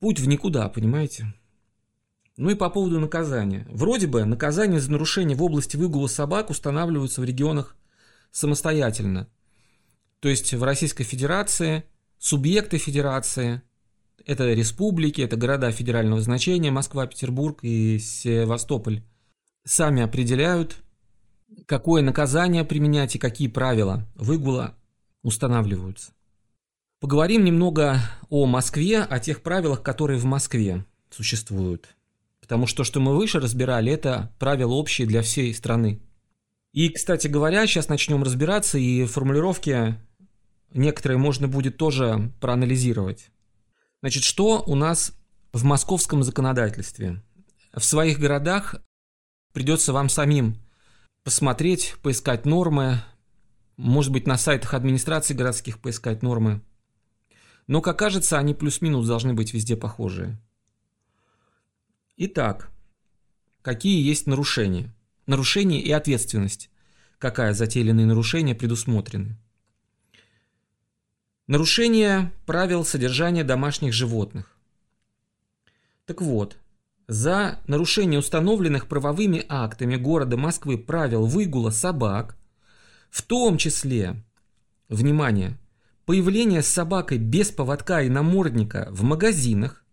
Путь 0.01 0.19
в 0.19 0.27
никуда, 0.27 0.71
понимаете? 0.71 1.35
Ну 2.37 2.51
и 2.51 2.55
по 2.55 2.69
поводу 2.69 2.99
наказания. 2.99 3.67
Вроде 3.71 4.07
бы 4.07 4.25
наказания 4.25 4.81
за 4.81 4.91
нарушение 4.91 5.37
в 5.37 5.43
области 5.43 5.77
выгула 5.77 6.09
собак 6.09 6.51
устанавливаются 6.51 7.21
в 7.21 7.25
регионах 7.25 7.77
самостоятельно. 8.33 9.29
То 10.19 10.29
есть 10.29 10.53
в 10.53 10.63
Российской 10.63 11.05
Федерации 11.05 11.85
субъекты 12.19 12.79
Федерации, 12.79 13.63
это 14.27 14.53
республики, 14.53 15.21
это 15.21 15.37
города 15.37 15.71
федерального 15.71 16.21
значения, 16.21 16.71
Москва, 16.71 17.07
Петербург 17.07 17.59
и 17.63 17.99
Севастополь, 17.99 19.03
сами 19.65 20.03
определяют 20.03 20.77
какое 21.67 22.03
наказание 22.03 22.65
применять 22.65 23.15
и 23.15 23.19
какие 23.19 23.49
правила 23.49 24.09
выгула 24.15 24.75
устанавливаются. 25.23 26.13
Поговорим 27.01 27.45
немного 27.45 28.01
о 28.31 28.47
Москве, 28.47 29.03
о 29.03 29.21
тех 29.21 29.43
правилах, 29.43 29.83
которые 29.83 30.19
в 30.19 30.25
Москве 30.25 30.85
существуют. 31.11 31.95
Потому 32.45 32.67
что 32.67 32.79
то, 32.79 32.85
что 32.85 33.01
мы 33.01 33.17
выше 33.17 33.41
разбирали, 33.41 33.91
это 33.91 34.31
правила 34.39 34.75
общие 34.75 35.07
для 35.07 35.23
всей 35.23 35.55
страны. 35.55 36.03
И, 36.75 36.91
кстати 36.91 37.27
говоря, 37.27 37.67
сейчас 37.67 37.89
начнем 37.89 38.23
разбираться, 38.23 38.77
и 38.77 39.07
формулировки 39.07 39.99
некоторые 40.75 41.17
можно 41.17 41.49
будет 41.49 41.79
тоже 41.79 42.31
проанализировать. 42.43 43.31
Значит, 44.03 44.25
что 44.25 44.63
у 44.67 44.75
нас 44.75 45.17
в 45.55 45.65
московском 45.65 46.23
законодательстве? 46.23 47.23
В 47.73 47.83
своих 47.83 48.19
городах 48.19 48.77
придется 49.55 49.95
вам 49.95 50.11
самим 50.11 50.59
посмотреть, 51.23 51.95
поискать 52.03 52.45
нормы, 52.45 53.03
может 53.79 54.13
быть, 54.13 54.27
на 54.27 54.37
сайтах 54.37 54.75
администрации 54.75 55.33
городских 55.33 55.81
поискать 55.81 56.23
нормы. 56.23 56.61
Но, 57.67 57.81
как 57.81 57.99
кажется, 57.99 58.39
они 58.39 58.53
плюс-минус 58.53 59.07
должны 59.07 59.33
быть 59.33 59.55
везде 59.55 59.77
похожие. 59.77 60.39
Итак, 62.17 62.71
какие 63.63 64.01
есть 64.01 64.29
нарушения? 64.29 64.95
Нарушения 65.27 65.81
и 65.81 65.91
ответственность. 65.91 66.71
Какая 67.19 67.55
за 67.55 67.67
нарушения 68.05 68.55
предусмотрены? 68.55 69.37
Нарушение 71.49 72.33
правил 72.47 72.85
содержания 72.85 73.43
домашних 73.43 73.93
животных. 73.93 74.57
Так 76.07 76.23
вот, 76.23 76.57
за 77.09 77.59
нарушение 77.67 78.21
установленных 78.21 78.87
правовыми 78.87 79.45
актами 79.49 79.97
города 79.97 80.37
Москвы 80.37 80.79
правил 80.79 81.27
выгула 81.27 81.71
собак, 81.71 82.37
в 83.11 83.23
том 83.23 83.59
числе, 83.59 84.23
внимание, 84.89 85.59
появление 86.07 86.63
с 86.63 86.69
собакой 86.69 87.19
без 87.19 87.51
поводка 87.51 88.03
и 88.03 88.09
намордника 88.09 88.87
в 88.93 89.03
магазинах, 89.03 89.85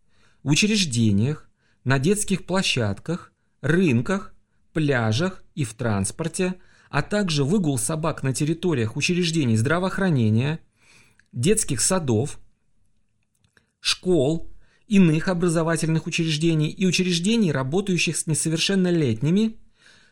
учреждениях, 0.43 1.50
на 1.83 1.99
детских 1.99 2.45
площадках, 2.45 3.33
рынках, 3.61 4.33
пляжах 4.73 5.43
и 5.55 5.63
в 5.63 5.73
транспорте, 5.73 6.55
а 6.89 7.01
также 7.01 7.43
выгул 7.43 7.77
собак 7.77 8.23
на 8.23 8.33
территориях 8.33 8.95
учреждений 8.95 9.55
здравоохранения, 9.55 10.59
детских 11.31 11.81
садов, 11.81 12.39
школ, 13.79 14.51
иных 14.87 15.29
образовательных 15.29 16.05
учреждений 16.05 16.69
и 16.69 16.85
учреждений, 16.85 17.51
работающих 17.51 18.17
с 18.17 18.27
несовершеннолетними, 18.27 19.57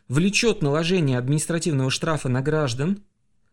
влечет 0.08 0.62
наложение 0.62 1.18
административного 1.18 1.90
штрафа 1.90 2.28
на 2.28 2.40
граждан 2.40 3.04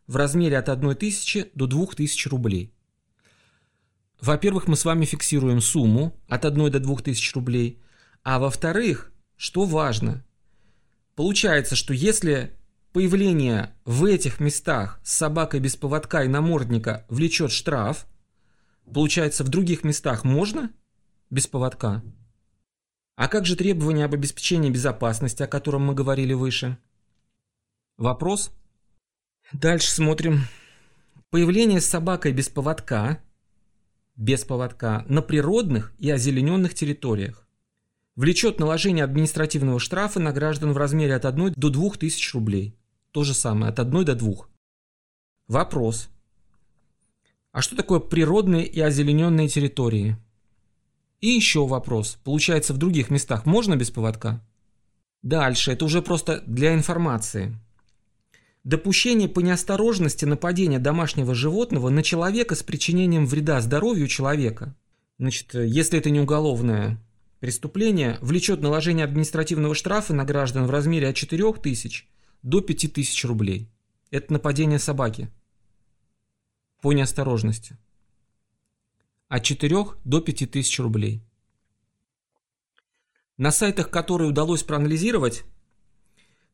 в 0.07 0.15
размере 0.15 0.57
от 0.57 0.69
1 0.69 0.95
тысячи 0.95 1.51
до 1.53 1.67
2 1.67 1.87
тысяч 1.87 2.25
рублей. 2.27 2.73
Во-первых, 4.21 4.67
мы 4.67 4.75
с 4.75 4.85
вами 4.85 5.05
фиксируем 5.05 5.61
сумму 5.61 6.19
от 6.27 6.45
1 6.45 6.71
до 6.71 6.79
2 6.79 6.95
тысяч 6.97 7.33
рублей, 7.35 7.81
а 8.27 8.39
во-вторых, 8.39 9.09
что 9.37 9.63
важно, 9.63 10.21
получается, 11.15 11.77
что 11.77 11.93
если 11.93 12.51
появление 12.91 13.73
в 13.85 14.03
этих 14.03 14.41
местах 14.41 14.99
с 15.01 15.13
собакой 15.13 15.61
без 15.61 15.77
поводка 15.77 16.25
и 16.25 16.27
намордника 16.27 17.05
влечет 17.07 17.51
штраф, 17.51 18.05
получается, 18.93 19.45
в 19.45 19.47
других 19.47 19.85
местах 19.85 20.25
можно– 20.25 20.73
без 21.29 21.47
поводка. 21.47 22.03
А 23.15 23.29
как 23.29 23.45
же 23.45 23.55
требования 23.55 24.03
об 24.03 24.13
обеспечении 24.13 24.69
безопасности, 24.69 25.43
о 25.43 25.47
котором 25.47 25.85
мы 25.85 25.93
говорили 25.93 26.33
выше? 26.33 26.77
Вопрос? 27.95 28.51
Дальше 29.53 29.89
смотрим. 29.89 30.41
Появление 31.29 31.79
с 31.79 31.85
собакой 31.85 32.33
без 32.33 32.49
поводка, 32.49 33.23
без 34.17 34.43
поводка 34.43 35.05
на 35.07 35.21
природных 35.21 35.93
и 35.97 36.11
озелененных 36.11 36.73
территориях 36.73 37.46
влечет 38.17 38.59
наложение 38.59 39.05
административного 39.05 39.79
штрафа 39.79 40.19
на 40.19 40.33
граждан 40.33 40.73
в 40.73 40.77
размере 40.77 41.15
от 41.15 41.23
1 41.23 41.53
до 41.55 41.69
2 41.69 41.91
тысяч 41.91 42.33
рублей. 42.33 42.75
То 43.11 43.23
же 43.23 43.33
самое, 43.33 43.71
от 43.71 43.79
1 43.79 44.03
до 44.03 44.15
2. 44.15 44.33
Вопрос. 45.47 46.09
А 47.53 47.61
что 47.61 47.77
такое 47.77 47.99
природные 47.99 48.65
и 48.65 48.81
озелененные 48.81 49.47
территории? 49.47 50.17
И 51.21 51.27
еще 51.27 51.65
вопрос. 51.65 52.19
Получается, 52.23 52.73
в 52.73 52.77
других 52.77 53.09
местах 53.09 53.45
можно 53.45 53.75
без 53.75 53.91
поводка? 53.91 54.43
Дальше, 55.21 55.71
это 55.71 55.85
уже 55.85 56.01
просто 56.01 56.43
для 56.45 56.73
информации. 56.73 57.57
Допущение 58.63 59.29
по 59.29 59.39
неосторожности 59.39 60.25
нападения 60.25 60.79
домашнего 60.79 61.33
животного 61.33 61.89
на 61.89 62.03
человека 62.03 62.55
с 62.55 62.63
причинением 62.63 63.25
вреда 63.25 63.61
здоровью 63.61 64.07
человека. 64.07 64.75
Значит, 65.17 65.53
если 65.53 65.97
это 65.97 66.09
не 66.09 66.19
уголовное 66.19 66.99
преступление, 67.39 68.17
влечет 68.21 68.61
наложение 68.61 69.05
административного 69.05 69.75
штрафа 69.75 70.13
на 70.13 70.25
граждан 70.25 70.65
в 70.65 70.71
размере 70.71 71.09
от 71.09 71.15
4 71.15 71.53
тысяч 71.53 72.07
до 72.43 72.61
5 72.61 72.93
тысяч 72.93 73.23
рублей. 73.25 73.69
Это 74.11 74.33
нападение 74.33 74.79
собаки 74.79 75.29
по 76.81 76.93
неосторожности 76.93 77.77
от 79.27 79.43
4 79.43 79.75
до 80.03 80.21
5 80.21 80.51
тысяч 80.51 80.79
рублей. 80.79 81.23
На 83.37 83.51
сайтах, 83.51 83.91
которые 83.91 84.29
удалось 84.29 84.63
проанализировать, 84.63 85.43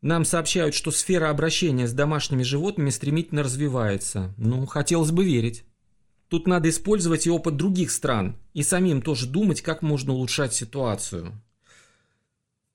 нам 0.01 0.25
сообщают, 0.25 0.75
что 0.75 0.91
сфера 0.91 1.29
обращения 1.29 1.87
с 1.87 1.93
домашними 1.93 2.43
животными 2.43 2.89
стремительно 2.89 3.41
развивается. 3.41 4.33
Ну, 4.37 4.65
хотелось 4.65 5.11
бы 5.11 5.23
верить. 5.23 5.63
Тут 6.33 6.47
надо 6.47 6.67
использовать 6.67 7.27
и 7.27 7.29
опыт 7.29 7.57
других 7.57 7.91
стран, 7.91 8.35
и 8.55 8.63
самим 8.63 9.03
тоже 9.03 9.27
думать, 9.27 9.61
как 9.61 9.83
можно 9.83 10.13
улучшать 10.13 10.51
ситуацию. 10.51 11.39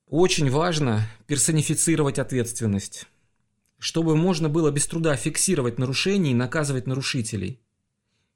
Очень 0.06 0.48
важно 0.48 1.02
персонифицировать 1.26 2.20
ответственность, 2.20 3.08
чтобы 3.80 4.14
можно 4.14 4.48
было 4.48 4.70
без 4.70 4.86
труда 4.86 5.16
фиксировать 5.16 5.76
нарушения 5.76 6.30
и 6.30 6.34
наказывать 6.34 6.86
нарушителей. 6.86 7.60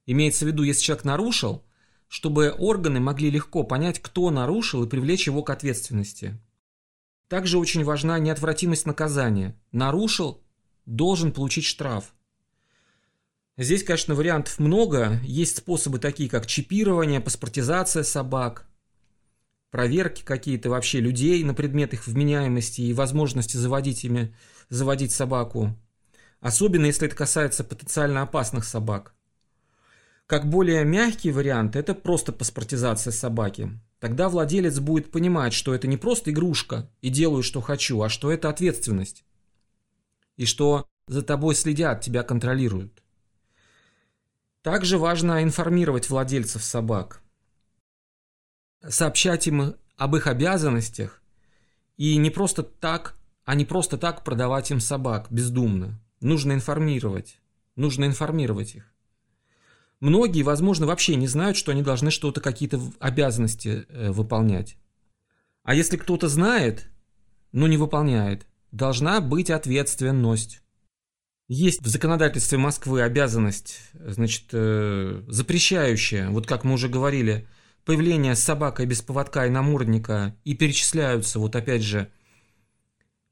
Имеется 0.06 0.44
в 0.44 0.48
виду, 0.48 0.64
если 0.64 0.82
человек 0.82 1.04
нарушил, 1.04 1.62
чтобы 2.08 2.52
органы 2.58 2.98
могли 2.98 3.30
легко 3.30 3.62
понять, 3.62 4.00
кто 4.02 4.28
нарушил 4.30 4.82
и 4.82 4.88
привлечь 4.88 5.28
его 5.28 5.44
к 5.44 5.50
ответственности. 5.50 6.37
Также 7.28 7.58
очень 7.58 7.85
важна 7.85 8.18
неотвратимость 8.18 8.87
наказания. 8.87 9.56
Нарушил– 9.70 10.42
должен 10.87 11.30
получить 11.30 11.64
штраф. 11.64 12.12
Здесь, 13.62 13.85
конечно, 13.85 14.16
вариантов 14.16 14.59
много. 14.59 15.20
Есть 15.22 15.59
способы 15.59 16.01
такие, 16.01 16.29
как 16.29 16.46
чипирование, 16.46 17.20
паспортизация 17.20 18.03
собак, 18.03 18.66
проверки 19.70 20.25
какие-то 20.25 20.68
вообще 20.68 20.98
людей 20.98 21.44
на 21.44 21.55
предмет 21.55 21.94
их 21.94 22.09
вменяемости 22.09 22.81
и 22.81 22.92
возможности 22.92 23.57
заводить 23.57 24.05
ими, 24.05 24.35
заводить 24.68 25.12
собаку. 25.12 25.79
Особенно, 26.40 26.87
если 26.87 27.07
это 27.07 27.14
касается 27.14 27.62
потенциально 27.62 28.22
опасных 28.22 28.64
собак. 28.64 29.14
Как 30.27 30.48
более 30.48 30.85
мягкий 30.85 31.31
вариант, 31.31 31.77
это 31.77 31.94
просто 31.94 32.33
паспортизация 32.33 33.12
собаки. 33.12 33.79
Тогда 34.01 34.29
владелец 34.29 34.81
будет 34.81 35.12
понимать, 35.12 35.53
что 35.53 35.72
это 35.72 35.87
не 35.87 35.96
просто 35.96 36.33
игрушка 36.33 36.90
и 37.01 37.11
делаю, 37.11 37.44
что 37.44 37.61
хочу, 37.61 38.03
а 38.03 38.09
что 38.09 38.33
это 38.33 38.48
ответственность. 38.48 39.25
И 40.37 40.46
что 40.46 40.88
за 41.07 41.22
тобой 41.22 41.55
следят, 41.55 42.01
тебя 42.01 42.25
контролируют. 42.25 43.03
Также 44.62 44.96
важно 44.96 45.42
информировать 45.42 46.09
владельцев 46.09 46.62
собак, 46.62 47.20
сообщать 48.88 49.48
им 49.48 49.75
об 49.96 50.16
их 50.16 50.29
обязанностях 50.29 51.20
и 51.96 52.16
не 52.16 52.31
просто 52.31 52.62
так, 52.62 53.18
а 53.44 53.57
не 53.57 53.64
просто 53.64 53.98
так 53.98 54.22
продавать 54.22 54.70
им 54.70 54.79
собак 54.79 55.27
бездумно. 55.31 56.01
Нужно 56.20 56.53
информировать, 56.53 57.40
нужно 57.75 58.05
информировать 58.05 58.77
их. 58.77 58.92
Многие, 59.98 60.42
возможно, 60.42 60.87
вообще 60.87 61.16
не 61.16 61.27
знают, 61.27 61.57
что 61.57 61.72
они 61.72 61.83
должны 61.83 62.11
что-то, 62.11 62.40
какие-то 62.40 62.81
обязанности 63.01 63.87
э, 63.88 64.11
выполнять. 64.11 64.77
А 65.64 65.75
если 65.75 65.96
кто-то 65.96 66.29
знает, 66.29 66.88
но 67.53 67.66
не 67.66 67.77
выполняет, 67.77 68.46
должна 68.72 69.20
быть 69.20 69.51
ответственность. 69.51 70.62
Есть 71.55 71.83
в 71.83 71.87
законодательстве 71.87 72.57
Москвы 72.57 73.03
обязанность, 73.03 73.81
значит, 73.93 74.45
э, 74.53 75.23
запрещающая, 75.29 76.31
вот 76.31 76.47
как 76.47 76.65
мы 76.65 76.73
уже 76.73 76.88
говорили, 76.88 77.47
появление 77.85 78.37
собакой 78.37 78.87
без 78.87 79.03
поводка 79.03 79.45
и 79.45 79.51
намордника, 79.51 80.35
и 80.45 80.55
перечисляются, 80.55 81.38
вот 81.38 81.55
опять 81.55 81.83
же, 81.83 82.11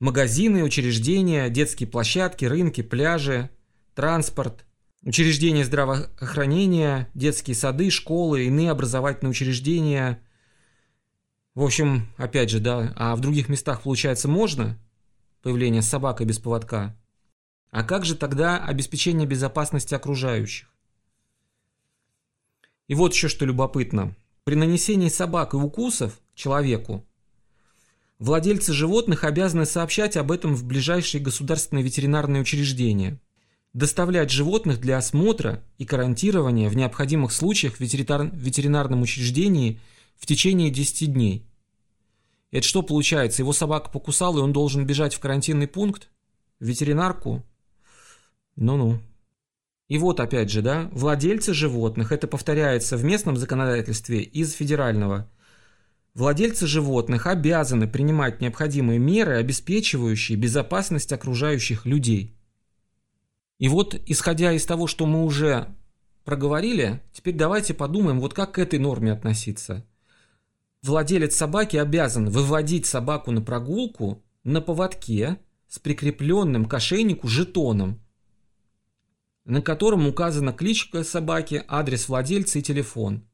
магазины, 0.01 0.63
учреждения, 0.63 1.49
детские 1.49 1.89
площадки, 1.89 2.45
рынки, 2.45 2.83
пляжи, 2.83 3.49
транспорт, 3.95 4.67
учреждения 5.03 5.65
здравоохранения, 5.65 7.09
детские 7.15 7.55
сады, 7.55 7.89
школы, 7.89 8.45
иные 8.45 8.71
образовательные 8.71 9.31
учреждения. 9.31 10.23
В 11.55 11.63
общем, 11.63 12.13
опять 12.19 12.51
же, 12.51 12.61
да, 12.61 12.93
а 12.97 13.17
в 13.17 13.21
других 13.21 13.49
местах, 13.49 13.81
получается, 13.81 14.29
можно 14.29 14.79
появление 15.41 15.81
собакой 15.81 16.27
без 16.27 16.39
поводка– 16.39 16.95
а 17.71 17.85
как 17.85 18.05
же 18.05 18.17
тогда 18.17 18.59
обеспечение 18.59 19.27
безопасности 19.27 19.95
окружающих? 19.95 20.69
И 22.89 22.95
вот 22.95 23.15
еще 23.15 23.29
что 23.29 23.45
любопытно. 23.45 24.17
При 24.45 24.57
нанесении 24.57 25.09
собак 25.09 25.55
и 25.55 25.57
укусов 25.57 26.19
человеку 26.35 27.07
владельцы 28.19 28.73
животных 28.73 29.23
обязаны 29.23 29.65
сообщать 29.67 30.17
об 30.17 30.33
этом 30.33 30.57
в 30.57 30.65
ближайшие 30.65 31.23
государственные 31.23 31.85
ветеринарные 31.85 32.43
учреждения, 32.43 33.21
доставлять 33.75 34.31
животных 34.31 34.81
для 34.81 34.99
осмотра 34.99 35.63
и 35.79 35.85
карантирования 35.85 36.69
в 36.69 36.75
необходимых 36.75 37.31
случаях 37.33 37.77
в 37.77 37.81
ветеринарном 37.81 39.03
учреждении 39.03 39.79
в 40.17 40.27
течение 40.27 40.71
10 40.71 41.13
дней. 41.13 41.47
Это 42.51 42.67
что 42.67 42.83
получается? 42.83 43.43
Его 43.43 43.53
собака 43.53 43.91
покусала, 43.91 44.39
и 44.39 44.43
он 44.43 44.53
должен 44.53 44.85
бежать 44.85 45.15
в 45.15 45.21
карантинный 45.21 45.69
пункт? 45.69 46.09
В 46.59 46.65
ветеринарку? 46.65 47.45
Ну-ну. 48.61 49.01
И 49.89 49.97
вот 49.97 50.21
опять 50.21 50.51
же, 50.51 50.61
да, 50.61 50.91
владельцы 50.93 51.55
животных, 51.55 52.13
это 52.13 52.29
повторяется 52.29 52.99
в 52.99 53.03
местном 53.03 53.37
законодательстве 53.37 54.21
из 54.21 54.53
федерального. 54.53 55.29
Владельцы 56.13 56.67
животных 56.67 57.27
обязаны 57.27 57.89
принимать 57.89 58.43
необходимые 58.43 58.99
меры, 58.99 59.37
обеспечивающие 59.37 60.37
безопасность 60.37 61.11
окружающих 61.11 61.87
людей. 61.87 62.37
И 63.59 63.69
вот, 63.69 63.95
исходя 64.07 64.53
из 64.53 64.67
того, 64.67 64.87
что 64.87 65.07
мы 65.07 65.25
уже 65.25 65.75
проговорили, 66.25 67.01
теперь 67.13 67.35
давайте 67.35 67.73
подумаем, 67.73 68.21
вот 68.21 68.35
как 68.35 68.53
к 68.53 68.59
этой 68.59 68.79
норме 68.79 69.13
относиться. 69.13 69.87
Владелец 70.83 71.35
собаки 71.35 71.79
обязан 71.79 72.29
выводить 72.29 72.85
собаку 72.85 73.31
на 73.31 73.41
прогулку 73.41 74.23
на 74.45 74.61
поводке 74.61 75.39
с 75.67 75.79
прикрепленным 75.79 76.67
к 76.67 76.75
ошейнику 76.75 77.27
жетоном– 77.27 77.99
на 79.51 79.61
котором 79.61 80.07
указана 80.07 80.53
кличка 80.53 81.03
собаки, 81.03 81.65
адрес 81.67 82.09
владельца 82.09 82.61
и 82.61 82.63
телефон. 82.63 83.27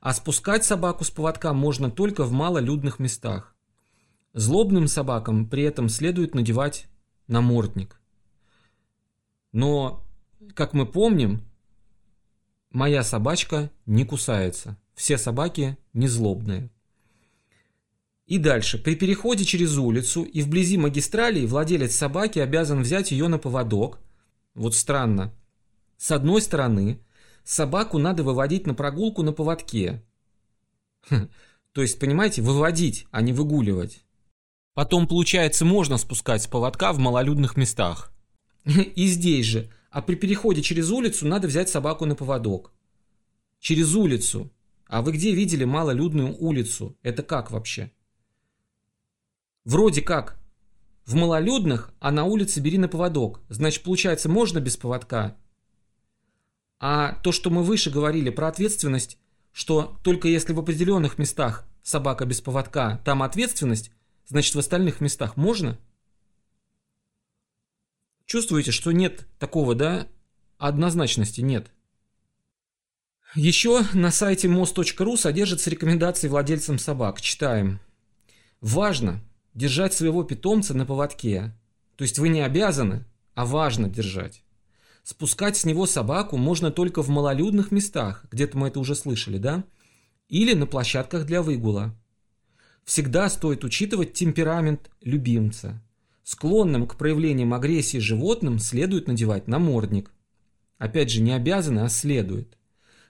А 0.00 0.12
спускать 0.12 0.64
собаку 0.64 1.04
с 1.04 1.10
поводка 1.10 1.52
можно 1.52 1.88
только 1.88 2.24
в 2.24 2.32
малолюдных 2.32 2.98
местах. 2.98 3.54
Злобным 4.32 4.88
собакам 4.88 5.48
при 5.48 5.62
этом 5.62 5.88
следует 5.88 6.34
надевать 6.34 6.88
намордник. 7.28 8.00
Но, 9.52 10.04
как 10.54 10.72
мы 10.72 10.84
помним, 10.84 11.44
моя 12.70 13.04
собачка 13.04 13.70
не 13.86 14.04
кусается. 14.04 14.76
Все 14.94 15.16
собаки 15.16 15.78
не 15.92 16.08
злобные. 16.08 16.70
И 18.26 18.38
дальше. 18.38 18.78
При 18.78 18.96
переходе 18.96 19.44
через 19.44 19.76
улицу 19.76 20.24
и 20.24 20.42
вблизи 20.42 20.76
магистрали 20.76 21.46
владелец 21.46 21.94
собаки 21.94 22.40
обязан 22.40 22.82
взять 22.82 23.12
ее 23.12 23.28
на 23.28 23.38
поводок. 23.38 24.00
Вот 24.54 24.74
странно. 24.74 25.32
С 26.02 26.10
одной 26.10 26.42
стороны, 26.42 26.98
собаку 27.44 27.96
надо 27.96 28.24
выводить 28.24 28.66
на 28.66 28.74
прогулку 28.74 29.22
на 29.22 29.32
поводке. 29.32 30.02
То 31.08 31.80
есть, 31.80 32.00
понимаете, 32.00 32.42
выводить, 32.42 33.06
а 33.12 33.22
не 33.22 33.32
выгуливать. 33.32 34.04
Потом, 34.74 35.06
получается, 35.06 35.64
можно 35.64 35.98
спускать 35.98 36.42
с 36.42 36.48
поводка 36.48 36.92
в 36.92 36.98
малолюдных 36.98 37.56
местах. 37.56 38.12
И 38.64 39.06
здесь 39.06 39.46
же. 39.46 39.70
А 39.90 40.02
при 40.02 40.16
переходе 40.16 40.60
через 40.60 40.90
улицу 40.90 41.28
надо 41.28 41.46
взять 41.46 41.68
собаку 41.68 42.04
на 42.04 42.16
поводок. 42.16 42.72
Через 43.60 43.94
улицу. 43.94 44.50
А 44.88 45.02
вы 45.02 45.12
где 45.12 45.32
видели 45.32 45.62
малолюдную 45.62 46.36
улицу? 46.36 46.98
Это 47.04 47.22
как 47.22 47.52
вообще? 47.52 47.92
Вроде 49.64 50.02
как 50.02 50.36
в 51.04 51.14
малолюдных, 51.14 51.94
а 52.00 52.10
на 52.10 52.24
улице 52.24 52.58
бери 52.58 52.76
на 52.76 52.88
поводок. 52.88 53.38
Значит, 53.48 53.84
получается, 53.84 54.28
можно 54.28 54.58
без 54.58 54.76
поводка? 54.76 55.36
А 56.84 57.12
то, 57.22 57.30
что 57.30 57.48
мы 57.48 57.62
выше 57.62 57.90
говорили 57.90 58.28
про 58.28 58.48
ответственность, 58.48 59.16
что 59.52 59.96
только 60.02 60.26
если 60.26 60.52
в 60.52 60.58
определенных 60.58 61.16
местах 61.16 61.64
собака 61.84 62.26
без 62.26 62.40
поводка, 62.40 63.00
там 63.04 63.22
ответственность, 63.22 63.92
значит 64.26 64.56
в 64.56 64.58
остальных 64.58 65.00
местах 65.00 65.36
можно? 65.36 65.78
Чувствуете, 68.26 68.72
что 68.72 68.90
нет 68.90 69.28
такого, 69.38 69.76
да? 69.76 70.08
Однозначности 70.58 71.40
нет. 71.40 71.70
Еще 73.36 73.84
на 73.94 74.10
сайте 74.10 74.48
most.ru 74.48 75.16
содержатся 75.16 75.70
рекомендации 75.70 76.26
владельцам 76.26 76.80
собак. 76.80 77.20
Читаем. 77.20 77.78
Важно 78.60 79.22
держать 79.54 79.94
своего 79.94 80.24
питомца 80.24 80.74
на 80.74 80.84
поводке. 80.84 81.56
То 81.94 82.02
есть 82.02 82.18
вы 82.18 82.28
не 82.28 82.40
обязаны, 82.40 83.04
а 83.36 83.46
важно 83.46 83.88
держать. 83.88 84.42
Спускать 85.02 85.56
с 85.56 85.64
него 85.64 85.86
собаку 85.86 86.36
можно 86.36 86.70
только 86.70 87.02
в 87.02 87.08
малолюдных 87.08 87.72
местах, 87.72 88.24
где-то 88.30 88.56
мы 88.56 88.68
это 88.68 88.78
уже 88.78 88.94
слышали, 88.94 89.38
да? 89.38 89.64
Или 90.28 90.54
на 90.54 90.66
площадках 90.66 91.26
для 91.26 91.42
выгула. 91.42 91.94
Всегда 92.84 93.28
стоит 93.28 93.64
учитывать 93.64 94.12
темперамент 94.12 94.90
любимца. 95.00 95.82
Склонным 96.22 96.86
к 96.86 96.96
проявлениям 96.96 97.52
агрессии 97.52 97.98
животным 97.98 98.58
следует 98.58 99.08
надевать 99.08 99.48
намордник. 99.48 100.12
Опять 100.78 101.10
же, 101.10 101.20
не 101.20 101.32
обязаны, 101.32 101.80
а 101.80 101.88
следует. 101.88 102.56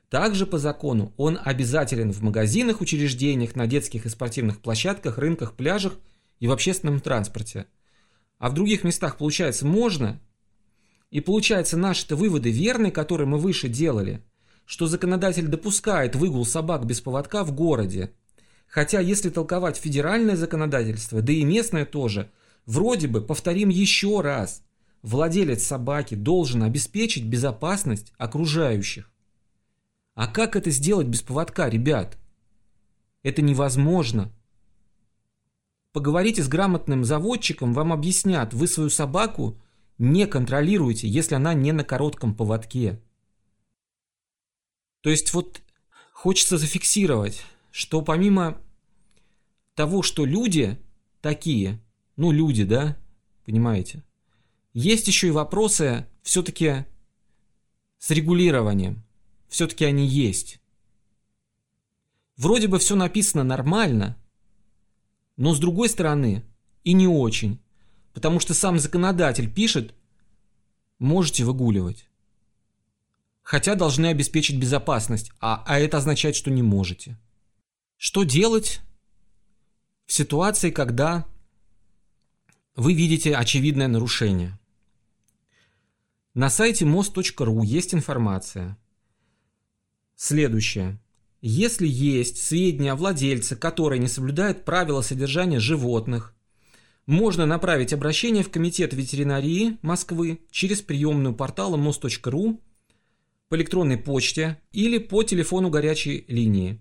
Также 0.08 0.46
по 0.46 0.58
закону 0.58 1.12
он 1.16 1.38
обязателен 1.42 2.12
в 2.12 2.22
магазинах, 2.22 2.80
учреждениях, 2.80 3.54
на 3.54 3.66
детских 3.66 4.04
и 4.04 4.10
спортивных 4.10 4.60
площадках, 4.60 5.18
рынках, 5.18 5.54
пляжах 5.54 5.94
и 6.38 6.46
в 6.46 6.52
общественном 6.52 7.00
транспорте. 7.00 7.66
А 8.38 8.50
в 8.50 8.54
других 8.54 8.84
местах, 8.84 9.16
получается, 9.16 9.66
можно, 9.66 10.20
и 11.12 11.20
получается, 11.20 11.76
наши-то 11.76 12.16
выводы 12.16 12.50
верны, 12.50 12.90
которые 12.90 13.28
мы 13.28 13.36
выше 13.36 13.68
делали, 13.68 14.24
что 14.64 14.86
законодатель 14.86 15.46
допускает 15.46 16.16
выгул 16.16 16.46
собак 16.46 16.86
без 16.86 17.02
поводка 17.02 17.44
в 17.44 17.52
городе. 17.52 18.14
Хотя, 18.66 18.98
если 19.00 19.28
толковать 19.28 19.76
федеральное 19.76 20.36
законодательство, 20.36 21.20
да 21.20 21.30
и 21.34 21.44
местное 21.44 21.84
тоже, 21.84 22.30
вроде 22.64 23.08
бы, 23.08 23.20
повторим 23.20 23.68
еще 23.68 24.22
раз, 24.22 24.62
владелец 25.02 25.62
собаки 25.62 26.14
должен 26.14 26.62
обеспечить 26.62 27.26
безопасность 27.26 28.14
окружающих. 28.16 29.10
А 30.14 30.26
как 30.26 30.56
это 30.56 30.70
сделать 30.70 31.08
без 31.08 31.20
поводка, 31.20 31.68
ребят? 31.68 32.16
Это 33.22 33.42
невозможно. 33.42 34.32
поговорите 35.92 36.42
с 36.42 36.48
грамотным 36.48 37.04
заводчиком, 37.04 37.74
вам 37.74 37.92
объяснят, 37.92 38.54
вы 38.54 38.66
свою 38.66 38.88
собаку 38.88 39.58
не 40.02 40.26
контролируете, 40.26 41.06
если 41.06 41.36
она 41.36 41.54
не 41.54 41.70
на 41.70 41.84
коротком 41.84 42.34
поводке. 42.34 43.00
То 45.00 45.10
есть 45.10 45.32
вот 45.32 45.62
хочется 46.12 46.58
зафиксировать, 46.58 47.44
что 47.70 48.02
помимо 48.02 48.60
того, 49.76 50.02
что 50.02 50.24
люди 50.24 50.76
такие, 51.20 51.80
ну 52.16 52.32
люди, 52.32 52.64
да, 52.64 52.98
понимаете, 53.44 54.02
есть 54.72 55.06
еще 55.06 55.28
и 55.28 55.30
вопросы 55.30 56.04
все-таки 56.24 56.84
с 57.98 58.10
регулированием. 58.10 59.04
Все-таки 59.48 59.84
они 59.84 60.04
есть. 60.04 60.60
Вроде 62.36 62.66
бы 62.66 62.80
все 62.80 62.96
написано 62.96 63.44
нормально, 63.44 64.16
но 65.36 65.54
с 65.54 65.60
другой 65.60 65.88
стороны 65.88 66.42
и 66.82 66.92
не 66.92 67.06
очень. 67.06 67.61
Потому 68.12 68.40
что 68.40 68.54
сам 68.54 68.78
законодатель 68.78 69.50
пишет, 69.50 69.94
можете 70.98 71.44
выгуливать. 71.44 72.08
Хотя 73.42 73.74
должны 73.74 74.06
обеспечить 74.06 74.58
безопасность, 74.58 75.32
а, 75.40 75.62
а 75.66 75.78
это 75.78 75.98
означает, 75.98 76.36
что 76.36 76.50
не 76.50 76.62
можете. 76.62 77.18
Что 77.96 78.22
делать 78.22 78.80
в 80.06 80.12
ситуации, 80.12 80.70
когда 80.70 81.26
вы 82.76 82.94
видите 82.94 83.34
очевидное 83.34 83.88
нарушение? 83.88 84.58
На 86.34 86.48
сайте 86.48 86.84
most.ru 86.84 87.64
есть 87.64 87.94
информация. 87.94 88.78
Следующее. 90.16 90.98
Если 91.40 91.88
есть 91.88 92.38
сведения 92.38 92.92
о 92.92 92.96
владельце, 92.96 93.56
который 93.56 93.98
не 93.98 94.06
соблюдает 94.06 94.64
правила 94.64 95.00
содержания 95.02 95.58
животных, 95.58 96.34
можно 97.06 97.46
направить 97.46 97.92
обращение 97.92 98.42
в 98.42 98.50
Комитет 98.50 98.94
ветеринарии 98.94 99.78
Москвы 99.82 100.40
через 100.50 100.82
приемную 100.82 101.34
портала 101.34 101.76
most.ru 101.76 102.60
по 103.48 103.56
электронной 103.56 103.98
почте 103.98 104.60
или 104.72 104.98
по 104.98 105.22
телефону 105.22 105.68
горячей 105.68 106.24
линии. 106.28 106.80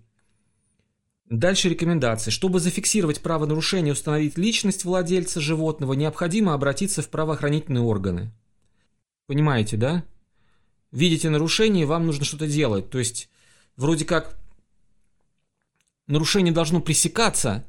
Дальше 1.28 1.70
рекомендации. 1.70 2.30
Чтобы 2.30 2.60
зафиксировать 2.60 3.22
правонарушение 3.22 3.90
и 3.90 3.92
установить 3.92 4.36
личность 4.36 4.84
владельца 4.84 5.40
животного, 5.40 5.94
необходимо 5.94 6.52
обратиться 6.52 7.00
в 7.00 7.08
правоохранительные 7.08 7.82
органы. 7.82 8.30
Понимаете, 9.26 9.78
да? 9.78 10.04
Видите 10.90 11.30
нарушение, 11.30 11.86
вам 11.86 12.06
нужно 12.06 12.26
что-то 12.26 12.46
делать. 12.46 12.90
То 12.90 12.98
есть, 12.98 13.30
вроде 13.76 14.04
как, 14.04 14.38
нарушение 16.06 16.52
должно 16.52 16.80
пресекаться, 16.80 17.64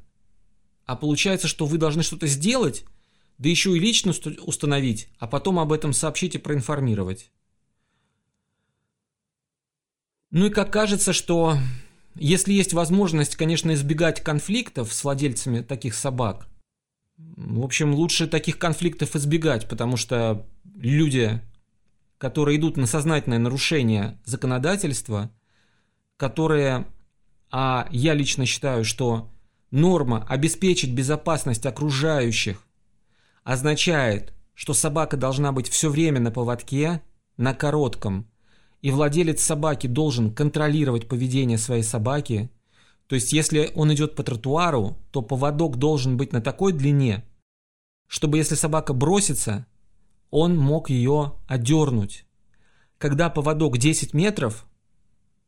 а 0.85 0.95
получается, 0.95 1.47
что 1.47 1.65
вы 1.65 1.77
должны 1.77 2.03
что-то 2.03 2.27
сделать, 2.27 2.85
да 3.37 3.49
еще 3.49 3.75
и 3.75 3.79
лично 3.79 4.13
установить, 4.41 5.09
а 5.19 5.27
потом 5.27 5.59
об 5.59 5.71
этом 5.71 5.93
сообщить 5.93 6.35
и 6.35 6.39
проинформировать. 6.39 7.31
Ну 10.31 10.47
и 10.47 10.49
как 10.49 10.71
кажется, 10.73 11.13
что 11.13 11.57
если 12.15 12.53
есть 12.53 12.73
возможность, 12.73 13.35
конечно, 13.35 13.73
избегать 13.73 14.21
конфликтов 14.21 14.93
с 14.93 15.03
владельцами 15.03 15.61
таких 15.61 15.93
собак, 15.93 16.47
в 17.17 17.63
общем, 17.63 17.93
лучше 17.93 18.27
таких 18.27 18.57
конфликтов 18.57 19.15
избегать, 19.15 19.67
потому 19.67 19.97
что 19.97 20.45
люди, 20.75 21.41
которые 22.17 22.57
идут 22.57 22.77
на 22.77 22.87
сознательное 22.87 23.39
нарушение 23.39 24.19
законодательства, 24.25 25.31
которые, 26.17 26.87
а 27.51 27.87
я 27.91 28.13
лично 28.13 28.45
считаю, 28.45 28.83
что 28.83 29.32
норма 29.73 30.25
обеспечить 30.29 30.93
безопасность 30.93 31.65
окружающих 31.65 32.65
означает, 33.43 34.33
что 34.53 34.73
собака 34.73 35.17
должна 35.17 35.51
быть 35.51 35.67
все 35.67 35.89
время 35.89 36.19
на 36.19 36.31
поводке, 36.31 37.01
на 37.37 37.53
коротком, 37.53 38.27
и 38.81 38.91
владелец 38.91 39.41
собаки 39.43 39.87
должен 39.87 40.33
контролировать 40.33 41.07
поведение 41.07 41.57
своей 41.57 41.83
собаки. 41.83 42.51
То 43.07 43.15
есть, 43.15 43.33
если 43.33 43.71
он 43.75 43.91
идет 43.93 44.15
по 44.15 44.23
тротуару, 44.23 44.97
то 45.11 45.21
поводок 45.21 45.77
должен 45.77 46.17
быть 46.17 46.33
на 46.33 46.41
такой 46.41 46.71
длине, 46.71 47.25
чтобы 48.07 48.37
если 48.37 48.53
собака 48.53 48.93
бросится, 48.93 49.65
он 50.29 50.55
мог 50.55 50.91
ее 50.91 51.33
одернуть. 51.47 52.25
Когда 52.99 53.31
поводок 53.31 53.79
10 53.79 54.13
метров, 54.13 54.67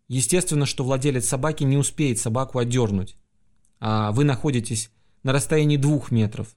естественно, 0.07 0.65
что 0.65 0.83
владелец 0.83 1.27
собаки 1.27 1.63
не 1.63 1.77
успеет 1.77 2.17
собаку 2.17 2.57
одернуть. 2.57 3.17
А 3.79 4.11
вы 4.11 4.23
находитесь 4.23 4.91
на 5.23 5.33
расстоянии 5.33 5.77
двух 5.77 6.11
метров. 6.11 6.55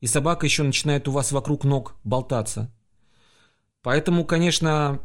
И 0.00 0.06
собака 0.06 0.46
еще 0.46 0.62
начинает 0.62 1.08
у 1.08 1.12
вас 1.12 1.32
вокруг 1.32 1.64
ног 1.64 1.96
болтаться. 2.04 2.72
Поэтому, 3.82 4.24
конечно, 4.24 5.00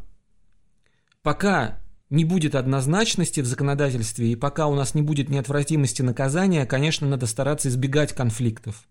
пока 1.22 1.80
не 2.10 2.24
будет 2.24 2.54
однозначности 2.54 3.40
в 3.40 3.46
законодательстве 3.46 4.32
и 4.32 4.36
пока 4.36 4.66
у 4.66 4.74
нас 4.74 4.94
не 4.94 5.02
будет 5.02 5.28
неотвратимости 5.28 6.02
наказания, 6.02 6.66
конечно, 6.66 7.08
надо 7.08 7.26
стараться 7.26 7.68
избегать 7.68 8.12
конфликтов. 8.12 8.86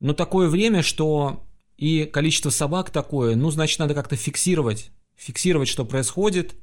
Но 0.00 0.14
такое 0.14 0.48
время, 0.48 0.82
что 0.82 1.44
и 1.76 2.04
количество 2.04 2.50
собак 2.50 2.90
такое, 2.90 3.36
ну, 3.36 3.50
значит, 3.50 3.78
надо 3.78 3.94
как-то 3.94 4.16
фиксировать, 4.16 4.90
фиксировать, 5.16 5.68
что 5.68 5.84
происходит, 5.84 6.54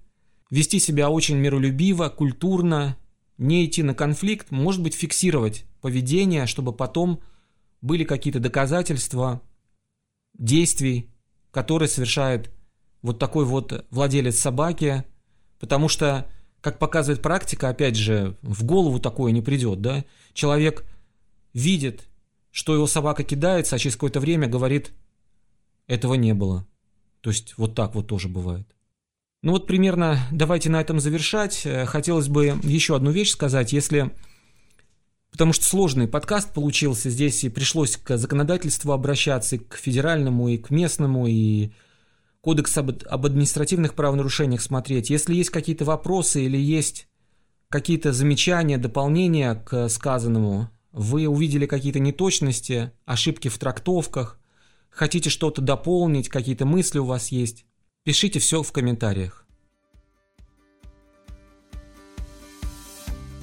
вести 0.50 0.80
себя 0.80 1.10
очень 1.10 1.38
миролюбиво, 1.38 2.10
культурно, 2.10 2.98
не 3.40 3.66
идти 3.66 3.82
на 3.82 3.96
конфликт, 3.96 4.52
может 4.52 4.84
быть, 4.84 4.94
фиксировать 4.94 5.66
поведение, 5.82 6.46
чтобы 6.46 6.72
потом 6.72 7.22
были 7.82 8.04
какие-то 8.04 8.40
доказательства 8.40 9.42
действий, 10.38 11.10
которые 11.50 11.90
совершает 11.90 12.52
вот 13.02 13.18
такой 13.18 13.46
вот 13.46 13.86
владелец 13.90 14.38
собаки, 14.38 15.04
потому 15.60 15.88
что, 15.90 16.30
как 16.62 16.78
показывает 16.78 17.24
практика, 17.24 17.70
опять 17.70 17.96
же, 17.96 18.38
в 18.44 18.64
голову 18.64 19.00
такое 19.00 19.32
не 19.32 19.42
придет, 19.42 19.82
да, 19.82 20.06
человек 20.34 20.86
видит 21.54 22.10
что 22.52 22.74
его 22.74 22.88
собака 22.88 23.24
кидается, 23.24 23.76
а 23.76 23.80
через 23.80 23.96
какое-то 23.96 24.20
время 24.20 24.48
говорит, 24.48 24.92
этого 25.88 26.16
не 26.16 26.34
было. 26.34 26.68
То 27.22 27.30
есть 27.30 27.58
вот 27.58 27.76
так 27.76 27.96
вот 27.96 28.08
тоже 28.08 28.28
бывает. 28.28 28.68
Ну 29.42 29.54
вот 29.54 29.68
примерно 29.68 30.20
давайте 30.32 30.70
на 30.70 30.82
этом 30.82 31.00
завершать. 31.00 31.66
Э, 31.66 31.86
хотелось 31.86 32.28
бы 32.28 32.60
еще 32.64 32.96
одну 32.96 33.12
вещь 33.12 33.32
сказать, 33.32 33.72
если... 33.74 34.14
Потому 35.32 35.54
что 35.54 35.64
сложный 35.66 36.08
подкаст 36.08 36.54
получился, 36.54 37.10
здесь 37.10 37.44
и 37.44 37.50
пришлось 37.50 37.96
к 37.98 38.18
законодательству 38.18 38.92
обращаться, 38.92 39.56
и 39.56 39.60
к 39.60 39.76
федеральному, 39.76 40.50
и 40.50 40.58
к 40.58 40.72
местному, 40.72 41.28
и 41.28 41.72
кодекс 42.42 42.76
об, 42.78 42.92
об 43.08 43.26
административных 43.26 43.94
правонарушениях 43.94 44.60
смотреть. 44.60 45.12
Если 45.12 45.36
есть 45.36 45.52
какие-то 45.52 45.86
вопросы 45.86 46.44
или 46.44 46.58
есть 46.58 47.08
какие-то 47.70 48.12
замечания, 48.12 48.80
дополнения 48.80 49.54
к 49.54 49.88
сказанному, 49.88 50.72
вы 50.92 51.28
увидели 51.28 51.68
какие-то 51.68 52.00
неточности, 52.00 52.92
ошибки 53.06 53.48
в 53.48 53.58
трактовках, 53.60 54.40
хотите 54.90 55.30
что-то 55.30 55.62
дополнить, 55.62 56.28
какие-то 56.28 56.66
мысли 56.66 56.98
у 56.98 57.06
вас 57.06 57.30
есть, 57.30 57.66
пишите 58.10 58.40
все 58.40 58.64
в 58.64 58.72
комментариях. 58.72 59.46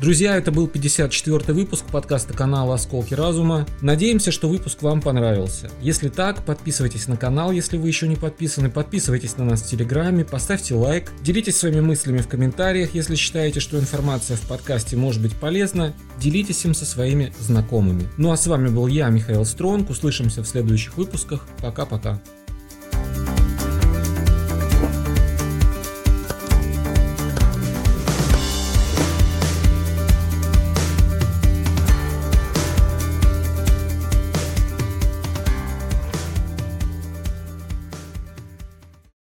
Друзья, 0.00 0.36
это 0.36 0.50
был 0.50 0.66
54 0.66 1.54
выпуск 1.54 1.84
подкаста 1.92 2.34
канала 2.34 2.74
«Осколки 2.74 3.14
разума». 3.14 3.64
Надеемся, 3.80 4.32
что 4.32 4.48
выпуск 4.48 4.82
вам 4.82 5.00
понравился. 5.00 5.70
Если 5.80 6.08
так, 6.08 6.44
подписывайтесь 6.44 7.06
на 7.06 7.16
канал, 7.16 7.52
если 7.52 7.76
вы 7.76 7.86
еще 7.86 8.08
не 8.08 8.16
подписаны, 8.16 8.68
подписывайтесь 8.68 9.36
на 9.36 9.44
нас 9.44 9.62
в 9.62 9.70
Телеграме, 9.70 10.24
поставьте 10.24 10.74
лайк, 10.74 11.12
делитесь 11.22 11.56
своими 11.56 11.80
мыслями 11.80 12.18
в 12.18 12.26
комментариях, 12.26 12.92
если 12.92 13.14
считаете, 13.14 13.60
что 13.60 13.78
информация 13.78 14.36
в 14.36 14.48
подкасте 14.48 14.96
может 14.96 15.22
быть 15.22 15.36
полезна, 15.36 15.94
делитесь 16.18 16.64
им 16.64 16.74
со 16.74 16.86
своими 16.86 17.32
знакомыми. 17.38 18.08
Ну 18.16 18.32
а 18.32 18.36
с 18.36 18.48
вами 18.48 18.66
был 18.66 18.88
я, 18.88 19.10
Михаил 19.10 19.44
Стронг, 19.44 19.90
услышимся 19.90 20.42
в 20.42 20.48
следующих 20.48 20.96
выпусках. 20.96 21.46
Пока-пока. 21.62 22.20